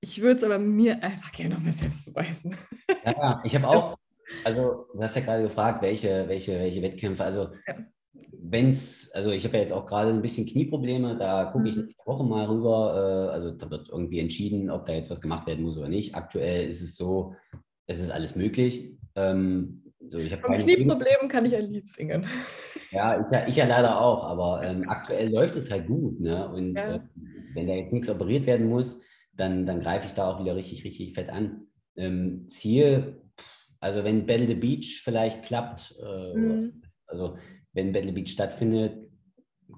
[0.00, 2.56] Ich würde es aber mir einfach gerne noch mal selbst beweisen.
[3.04, 3.96] Ja, ich habe auch,
[4.44, 7.76] also du hast ja gerade gefragt, welche, welche, welche Wettkämpfe, also ja.
[8.32, 11.76] wenn es, also ich habe ja jetzt auch gerade ein bisschen Knieprobleme, da gucke ich
[11.76, 11.86] mhm.
[11.86, 15.46] nächste Woche mal rüber, äh, also da wird irgendwie entschieden, ob da jetzt was gemacht
[15.46, 16.14] werden muss oder nicht.
[16.14, 17.34] Aktuell ist es so,
[17.86, 18.98] es ist alles möglich.
[19.14, 22.26] Ähm, so, ich Vom Knieproblem kann ich ein Lied singen.
[22.90, 26.20] Ja, ich ja, ich ja leider auch, aber ähm, aktuell läuft es halt gut.
[26.20, 26.48] Ne?
[26.48, 26.96] Und ja.
[26.96, 27.00] äh,
[27.54, 29.02] wenn da jetzt nichts operiert werden muss,
[29.34, 31.66] dann, dann greife ich da auch wieder richtig, richtig fett an.
[31.96, 33.22] Ähm, Ziel,
[33.80, 36.82] also wenn Battle the Beach vielleicht klappt, äh, mhm.
[37.06, 37.36] also
[37.72, 39.08] wenn Battle the Beach stattfindet,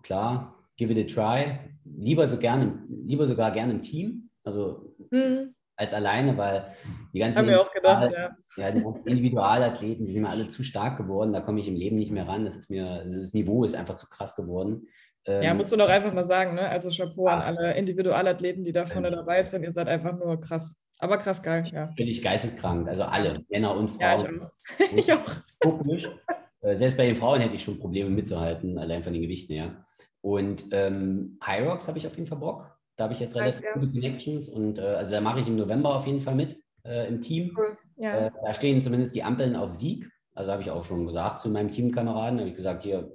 [0.03, 1.59] klar, give it a try.
[1.85, 4.31] Lieber, so gerne, lieber sogar gerne im Team.
[4.45, 6.75] Also mhm als alleine, weil
[7.13, 8.31] die ganzen, Haben wir auch gedacht, ja.
[8.57, 11.97] Ja, die Individualathleten, die sind mir alle zu stark geworden, da komme ich im Leben
[11.97, 12.45] nicht mehr ran.
[12.45, 14.87] Das ist mir, das Niveau ist einfach zu krass geworden.
[15.27, 16.69] ja, ähm, muss man doch einfach mal sagen, ne?
[16.69, 17.39] Also Chapeau ja.
[17.39, 19.63] an alle Individualathleten, die da vorne ähm, dabei sind.
[19.63, 20.87] Ihr seid einfach nur krass.
[20.99, 21.91] Aber krass geil, ja.
[21.97, 24.47] Völlig geisteskrank, also alle, Männer und Frauen.
[24.79, 25.23] Ja, ich auch.
[25.97, 26.13] Ich auch.
[26.63, 29.87] Äh, selbst bei den Frauen hätte ich schon Probleme mitzuhalten, allein von den Gewichten her.
[30.21, 32.80] Und ähm, High Rocks habe ich auf jeden Fall Bock.
[33.01, 33.73] Da habe ich jetzt relativ ja.
[33.73, 37.09] gute Connections und äh, also da mache ich im November auf jeden Fall mit äh,
[37.09, 37.57] im Team.
[37.97, 38.27] Ja.
[38.27, 40.11] Äh, da stehen zumindest die Ampeln auf Sieg.
[40.35, 43.11] Also habe ich auch schon gesagt zu meinem Teamkameraden, habe ich gesagt, hier,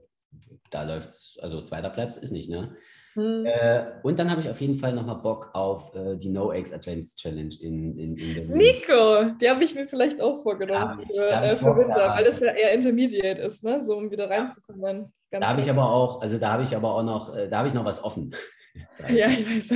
[0.71, 2.75] da läuft es, also zweiter Platz ist nicht, ne?
[3.13, 3.45] Hm.
[3.45, 6.73] Äh, und dann habe ich auf jeden Fall nochmal Bock auf äh, die No Eggs
[6.73, 8.57] Advanced Challenge in, in, in Berlin.
[8.57, 12.39] Nico, die habe ich mir vielleicht auch vorgenommen ja, für, äh, für Winter, weil es
[12.39, 13.83] ja eher Intermediate ist, ne?
[13.83, 15.13] So um wieder reinzukommen.
[15.31, 15.39] Ja.
[15.41, 17.67] da habe ich aber auch, also da habe ich aber auch noch, äh, da habe
[17.67, 18.33] ich noch was offen.
[19.09, 19.71] Ja, ich weiß.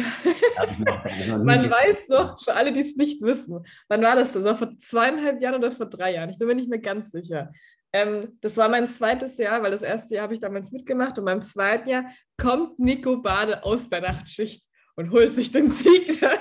[1.43, 4.33] Man weiß noch, für alle, die es nicht wissen, wann war das?
[4.33, 6.29] Das war vor zweieinhalb Jahren oder vor drei Jahren?
[6.29, 7.51] Ich bin mir nicht mehr ganz sicher.
[7.91, 11.25] Ähm, das war mein zweites Jahr, weil das erste Jahr habe ich damals mitgemacht und
[11.25, 12.05] beim zweiten Jahr
[12.37, 14.63] kommt Nico Bade aus der Nachtschicht
[14.95, 16.21] und holt sich den Sieg.
[16.21, 16.33] Ja.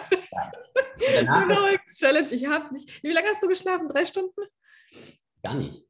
[0.98, 2.28] genau, Challenge.
[2.30, 3.02] Ich habe nicht.
[3.02, 3.88] Wie lange hast du geschlafen?
[3.88, 4.42] Drei Stunden?
[5.42, 5.84] Gar nicht.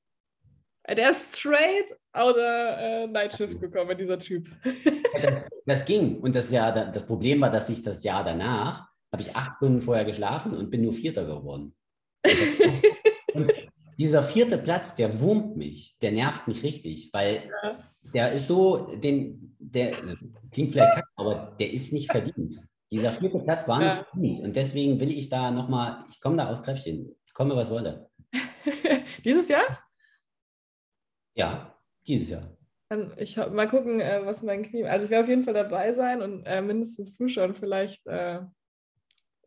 [0.89, 1.95] Der ist straight
[2.25, 4.49] oder äh, Nightshift gekommen, dieser Typ.
[5.23, 5.35] das,
[5.67, 6.21] das, ging.
[6.21, 9.81] Und das Jahr, das Problem war, dass ich das Jahr danach, habe ich acht Stunden
[9.81, 11.75] vorher geschlafen und bin nur Vierter geworden.
[13.35, 13.53] und
[13.99, 17.79] dieser vierte Platz, der wurmt mich, der nervt mich richtig, weil ja.
[18.15, 19.93] der ist so, den, der
[20.53, 22.61] klingt vielleicht kacke, aber der ist nicht verdient.
[22.91, 23.95] Dieser vierte Platz war ja.
[23.95, 24.41] nicht verdient.
[24.41, 27.15] Und deswegen will ich da nochmal, ich komme da aus Treppchen.
[27.27, 28.09] Ich komme, was wolle.
[29.25, 29.67] Dieses Jahr?
[31.35, 31.78] Ja,
[32.09, 32.59] dieses Jahr.
[33.19, 34.85] Ich mal gucken, äh, was mein Knie.
[34.85, 37.55] Also ich werde auf jeden Fall dabei sein und äh, mindestens zuschauen.
[37.55, 38.41] Vielleicht äh,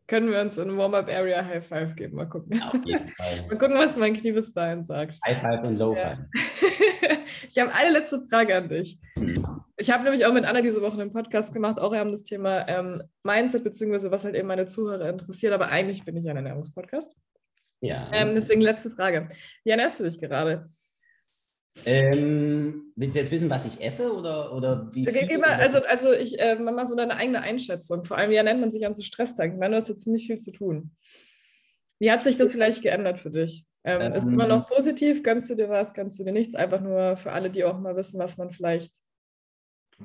[0.06, 2.16] können wir uns in Warm-Up Area High Five geben.
[2.16, 2.56] Mal gucken.
[2.56, 3.46] Ja, auf jeden Fall.
[3.48, 5.18] mal gucken, was mein Knie bis dahin sagt.
[5.26, 6.18] High Five und Low Five.
[6.18, 7.18] Ja.
[7.48, 9.00] ich habe eine letzte Frage an dich.
[9.18, 9.44] Hm.
[9.76, 12.68] Ich habe nämlich auch mit Anna diese Woche einen Podcast gemacht, auch um das Thema
[12.68, 15.52] ähm, Mindset, beziehungsweise was halt eben meine Zuhörer interessiert.
[15.52, 17.16] Aber eigentlich bin ich ein Ernährungspodcast.
[17.80, 18.08] Ja.
[18.12, 19.26] Ähm, deswegen letzte Frage.
[19.64, 20.68] Wie ernährst du dich gerade?
[21.86, 25.26] Ähm, willst du jetzt wissen, was ich esse oder, oder wie viel?
[25.26, 28.04] Geh mal, also, also ich äh, mach mal so deine eigene Einschätzung.
[28.04, 29.54] Vor allem, wie nennt man sich an so Stresstagen?
[29.54, 30.90] Ich meine, du hast jetzt ziemlich viel zu tun.
[31.98, 33.66] Wie hat sich das vielleicht geändert für dich?
[33.84, 35.22] Ähm, ähm, ist immer noch positiv?
[35.22, 35.94] Gönnst du dir was?
[35.94, 36.54] Gönnst du dir nichts?
[36.54, 38.92] Einfach nur für alle, die auch mal wissen, was man vielleicht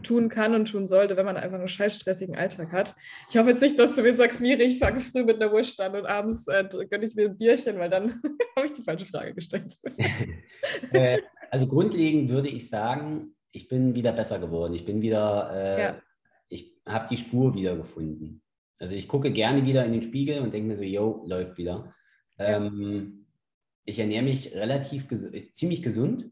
[0.03, 2.95] tun kann und tun sollte, wenn man einfach einen scheiß stressigen Alltag hat.
[3.29, 5.79] Ich hoffe jetzt nicht, dass du mir sagst, Miri, ich fange früh mit einer Wurst
[5.81, 8.21] an und abends äh, gönne ich mir ein Bierchen, weil dann
[8.55, 9.73] habe ich die falsche Frage gestellt.
[10.91, 11.19] äh,
[11.51, 14.73] also grundlegend würde ich sagen, ich bin wieder besser geworden.
[14.73, 16.01] Ich bin wieder, äh, ja.
[16.49, 18.41] ich habe die Spur wieder gefunden.
[18.79, 21.93] Also ich gucke gerne wieder in den Spiegel und denke mir so, yo, läuft wieder.
[22.37, 22.57] Ja.
[22.57, 23.25] Ähm,
[23.85, 26.29] ich ernähre mich relativ ges ziemlich gesund.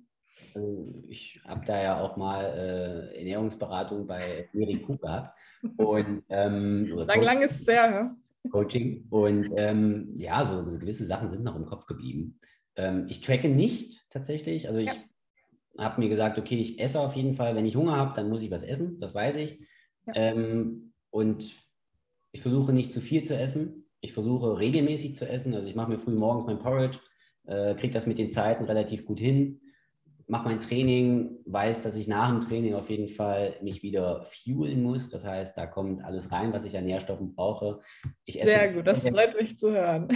[0.53, 5.37] Also ich habe da ja auch mal äh, Ernährungsberatung bei Miri Cook gehabt.
[5.77, 8.11] Und, ähm, lang, lang ist es sehr?
[8.51, 9.07] Coaching.
[9.09, 12.39] Und ähm, ja, so, so, gewisse Sachen sind noch im Kopf geblieben.
[12.75, 14.67] Ähm, ich tracke nicht tatsächlich.
[14.67, 15.83] Also ich ja.
[15.83, 17.55] habe mir gesagt, okay, ich esse auf jeden Fall.
[17.55, 18.99] Wenn ich Hunger habe, dann muss ich was essen.
[18.99, 19.59] Das weiß ich.
[20.07, 20.13] Ja.
[20.15, 21.55] Ähm, und
[22.31, 23.85] ich versuche nicht zu viel zu essen.
[24.01, 25.53] Ich versuche regelmäßig zu essen.
[25.53, 26.99] Also ich mache mir früh morgens mein Porridge,
[27.45, 29.61] äh, kriege das mit den Zeiten relativ gut hin
[30.27, 34.81] mache mein Training, weiß, dass ich nach dem Training auf jeden Fall mich wieder fuelen
[34.81, 35.09] muss.
[35.09, 37.79] Das heißt, da kommt alles rein, was ich an Nährstoffen brauche.
[38.27, 40.07] sehr gut, das freut mich zu hören.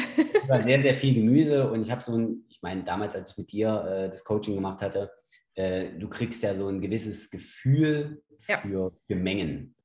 [0.47, 3.53] sehr, sehr viel Gemüse und ich habe so ein, ich meine, damals, als ich mit
[3.53, 5.10] dir äh, das Coaching gemacht hatte,
[5.55, 8.57] äh, du kriegst ja so ein gewisses Gefühl ja.
[8.57, 9.76] für, für Mengen.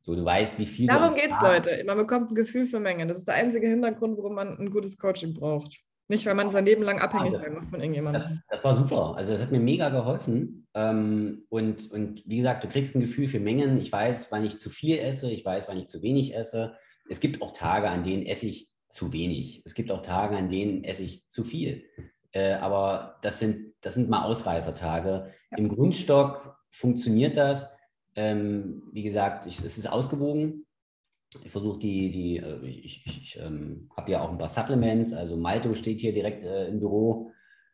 [0.00, 0.86] So, du weißt, wie viel.
[0.86, 1.82] Darum geht es, Leute.
[1.84, 3.08] Man bekommt ein Gefühl für Mengen.
[3.08, 5.80] Das ist der einzige Hintergrund, warum man ein gutes Coaching braucht.
[6.06, 8.22] Nicht, weil man sein Leben lang abhängig sein muss von irgendjemandem.
[8.22, 9.16] Das, das, war super.
[9.16, 10.68] Also das hat mir mega geholfen.
[10.74, 13.80] Ähm, und, und wie gesagt, du kriegst ein Gefühl für Mengen.
[13.80, 15.30] Ich weiß, wann ich zu viel esse.
[15.32, 16.76] Ich weiß, wann ich zu wenig esse.
[17.08, 19.62] Es gibt auch Tage, an denen esse ich zu wenig.
[19.64, 21.84] Es gibt auch Tage, an denen esse ich zu viel.
[22.32, 25.32] Äh, aber das sind, das sind mal Ausreißertage.
[25.50, 25.58] Ja.
[25.58, 27.74] Im Grundstock funktioniert das.
[28.16, 30.66] Ähm, wie gesagt, ich, es ist ausgewogen
[31.44, 35.12] ich versuche die, die, äh, ich, ich, ich ähm, habe ja auch ein paar Supplements,
[35.12, 37.30] also Malto steht hier direkt äh, im Büro,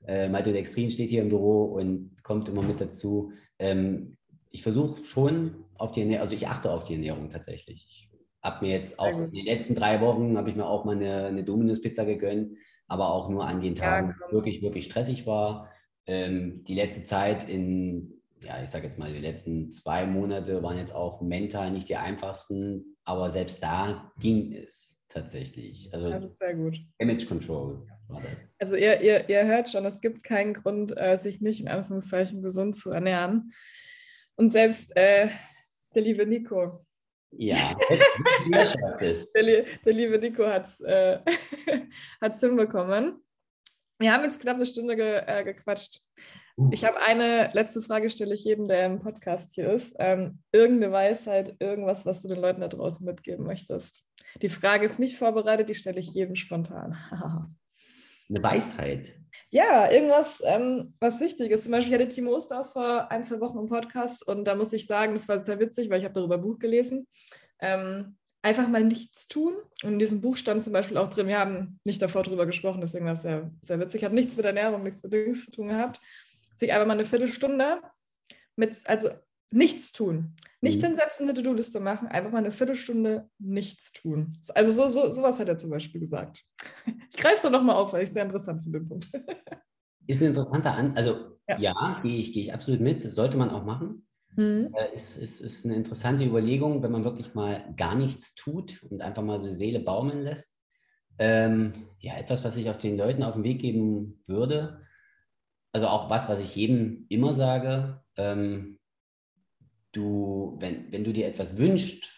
[0.07, 3.33] äh, Maltodextrin steht hier im Büro und kommt immer mit dazu.
[3.59, 4.17] Ähm,
[4.51, 7.87] ich versuche schon auf die Ernährung, also ich achte auf die Ernährung tatsächlich.
[7.89, 8.11] Ich
[8.43, 11.27] habe mir jetzt auch in den letzten drei Wochen, habe ich mir auch mal eine,
[11.27, 12.57] eine Dominus-Pizza gegönnt,
[12.89, 15.71] aber auch nur an den Tagen, ja, wo wirklich, wirklich stressig war.
[16.07, 20.79] Ähm, die letzte Zeit in ja, ich sage jetzt mal, die letzten zwei Monate waren
[20.79, 25.93] jetzt auch mental nicht die einfachsten, aber selbst da ging es tatsächlich.
[25.93, 26.79] Also das ist sehr gut.
[26.99, 28.41] Image Control war das.
[28.59, 32.43] Also ihr, ihr, ihr hört schon, es gibt keinen Grund, äh, sich nicht in Anführungszeichen
[32.43, 33.53] gesund zu ernähren.
[34.37, 35.29] Und selbst äh,
[35.95, 36.85] der liebe Nico.
[37.33, 37.75] Ja,
[38.51, 38.67] der,
[39.35, 41.21] der, liebe Nico hat es äh,
[42.41, 43.21] hinbekommen.
[43.99, 46.01] Wir haben jetzt knapp eine Stunde ge, äh, gequatscht.
[46.71, 49.95] Ich habe eine letzte Frage, stelle ich jedem, der im Podcast hier ist.
[49.99, 54.03] Ähm, irgendeine Weisheit, irgendwas, was du den Leuten da draußen mitgeben möchtest.
[54.41, 56.97] Die Frage ist nicht vorbereitet, die stelle ich jedem spontan.
[58.29, 59.15] Eine Weisheit.
[59.51, 61.65] Ja, irgendwas, ähm, was wichtig ist.
[61.65, 64.87] Zum Beispiel, hatte Timo Osterhaus vor ein, zwei Wochen im Podcast und da muss ich
[64.87, 67.07] sagen, das war sehr witzig, weil ich habe darüber ein Buch gelesen.
[67.61, 69.55] Ähm, einfach mal nichts tun.
[69.83, 72.81] Und in diesem Buch stand zum Beispiel auch drin, wir haben nicht davor drüber gesprochen,
[72.81, 74.05] deswegen war es sehr, sehr witzig.
[74.05, 76.01] Hat nichts mit Ernährung, nichts mit Dings zu tun gehabt
[76.57, 77.81] sich einfach mal eine Viertelstunde
[78.57, 79.11] mit, also
[79.51, 80.35] nichts tun.
[80.61, 80.87] Nicht mhm.
[80.87, 84.39] hinsetzen, eine To-Do-Liste machen, einfach mal eine Viertelstunde nichts tun.
[84.55, 86.45] Also so, so, sowas hat er zum Beispiel gesagt.
[87.09, 88.81] Ich greife es doch nochmal auf, weil ich es sehr interessant finde.
[88.81, 89.09] Den Punkt.
[90.07, 93.51] Ist ein interessanter An, also ja, ja gehe ich, geh ich absolut mit, sollte man
[93.51, 94.07] auch machen.
[94.37, 94.75] Mhm.
[94.75, 99.01] Äh, ist, ist, ist eine interessante Überlegung, wenn man wirklich mal gar nichts tut und
[99.01, 100.61] einfach mal so die Seele baumeln lässt.
[101.19, 104.83] Ähm, ja, etwas, was ich auch den Leuten auf den Weg geben würde,
[105.73, 108.76] also auch was, was ich jedem immer sage, ähm,
[109.97, 112.13] du, wenn, wenn du dir etwas wünschst,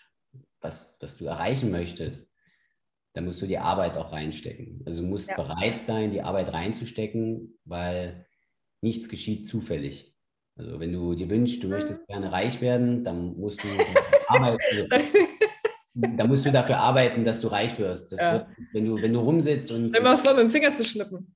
[0.60, 2.30] was, was du erreichen möchtest,
[3.14, 4.82] dann musst du die Arbeit auch reinstecken.
[4.86, 5.36] Also du musst ja.
[5.36, 8.26] bereit sein, die Arbeit reinzustecken, weil
[8.80, 10.14] nichts geschieht zufällig.
[10.56, 13.68] Also wenn du dir wünschst, du möchtest gerne reich werden, dann musst du
[14.28, 14.88] arbeiten.
[16.16, 18.12] da musst du dafür arbeiten, dass du reich wirst.
[18.12, 18.32] Ja.
[18.32, 19.96] Wird, wenn, du, wenn du rumsitzt und.
[19.96, 21.34] Immer vor, mit dem Finger zu schnippen.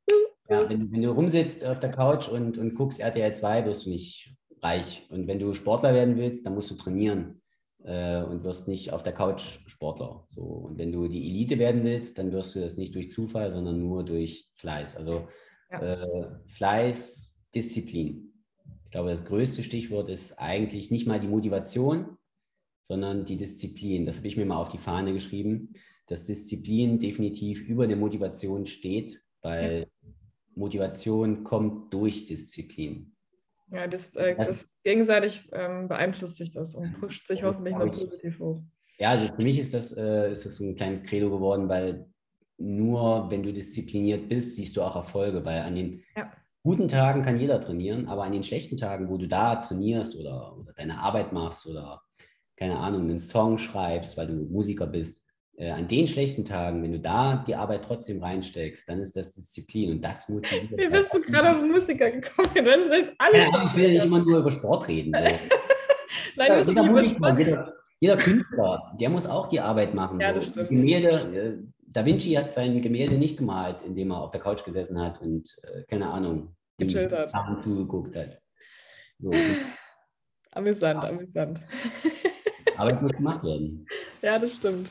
[0.49, 3.91] Ja, wenn, wenn, du rumsitzt auf der Couch und, und guckst RTL 2, wirst du
[3.91, 5.07] nicht reich.
[5.11, 7.43] Und wenn du Sportler werden willst, dann musst du trainieren
[7.85, 10.25] äh, und wirst nicht auf der Couch Sportler.
[10.29, 10.43] So.
[10.43, 13.81] Und wenn du die Elite werden willst, dann wirst du das nicht durch Zufall, sondern
[13.81, 14.97] nur durch Fleiß.
[14.97, 15.29] Also
[15.71, 15.81] ja.
[15.81, 18.33] äh, Fleiß, Disziplin.
[18.85, 22.19] Ich glaube, das größte Stichwort ist eigentlich nicht mal die Motivation,
[22.83, 24.07] sondern die Disziplin.
[24.07, 25.73] Das habe ich mir mal auf die Fahne geschrieben,
[26.07, 29.87] dass Disziplin definitiv über der Motivation steht, weil
[30.55, 33.12] Motivation kommt durch Disziplin.
[33.73, 38.39] Ja, das, äh, das gegenseitig ähm, beeinflusst sich das und pusht sich hoffentlich noch positiv
[38.39, 38.61] hoch.
[38.99, 42.07] Ja, also für mich ist das, äh, ist das so ein kleines Credo geworden, weil
[42.59, 46.31] nur wenn du diszipliniert bist, siehst du auch Erfolge, weil an den ja.
[46.63, 50.57] guten Tagen kann jeder trainieren, aber an den schlechten Tagen, wo du da trainierst oder,
[50.59, 52.03] oder deine Arbeit machst oder
[52.57, 55.22] keine Ahnung, einen Song schreibst, weil du Musiker bist,
[55.57, 59.35] äh, an den schlechten Tagen, wenn du da die Arbeit trotzdem reinsteckst, dann ist das
[59.35, 60.79] Disziplin und das motiviert.
[60.79, 62.51] Wie bist du gerade auf Musiker gekommen?
[62.55, 65.13] Das ist alles ja, ich will nicht immer nur über Sport reden.
[65.13, 65.21] So.
[66.37, 70.21] Nein, ja, jeder, Musiker, jeder, jeder, Künstler, der muss auch die Arbeit machen.
[70.21, 70.71] Ja, das stimmt.
[70.71, 74.99] Gemälde, äh, Da Vinci hat sein Gemälde nicht gemalt, indem er auf der Couch gesessen
[75.01, 77.31] hat und, äh, keine Ahnung, gechillt hat.
[77.63, 78.41] zugeguckt hat.
[79.19, 79.31] So.
[80.53, 81.61] Amüsant, amüsant.
[82.77, 83.87] Arbeit muss gemacht werden.
[84.21, 84.91] Ja, das stimmt.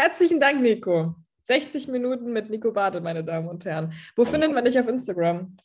[0.00, 1.14] Herzlichen Dank, Nico.
[1.42, 3.92] 60 Minuten mit Nico Bade, meine Damen und Herren.
[4.16, 5.58] Wo findet man dich auf Instagram?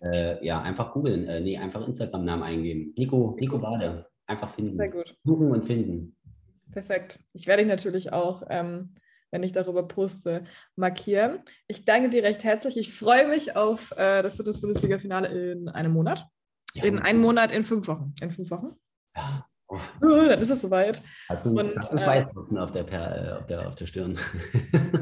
[0.00, 1.28] Äh, ja, einfach googeln.
[1.28, 2.94] Äh, nee, einfach Instagram-Namen eingeben.
[2.96, 4.06] Nico, Nico Bade.
[4.26, 4.78] Einfach finden.
[4.78, 5.14] Sehr gut.
[5.24, 6.16] Suchen und finden.
[6.72, 7.18] Perfekt.
[7.34, 8.94] Ich werde dich natürlich auch, ähm,
[9.30, 10.44] wenn ich darüber poste,
[10.74, 11.40] markieren.
[11.68, 12.78] Ich danke dir recht herzlich.
[12.78, 16.26] Ich freue mich auf äh, das Bundesliga-Finale in einem Monat.
[16.72, 18.14] Ja, in einem Monat, in fünf Wochen.
[18.22, 18.70] In fünf Wochen?
[19.14, 19.49] Ja.
[19.70, 19.78] Oh.
[20.00, 21.00] Dann ist es soweit.
[21.28, 24.18] Hast du, und, Schweißtropfen äh, auf, der, äh, auf, der, auf der Stirn?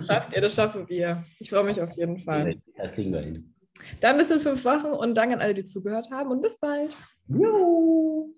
[0.06, 1.24] Schafft ihr, das schaffen wir.
[1.38, 2.56] Ich freue mich auf jeden Fall.
[2.76, 3.54] Das kriegen wir hin.
[4.00, 6.94] Dann bis in fünf Wochen und danke an alle, die zugehört haben und bis bald.
[7.28, 8.34] Jo.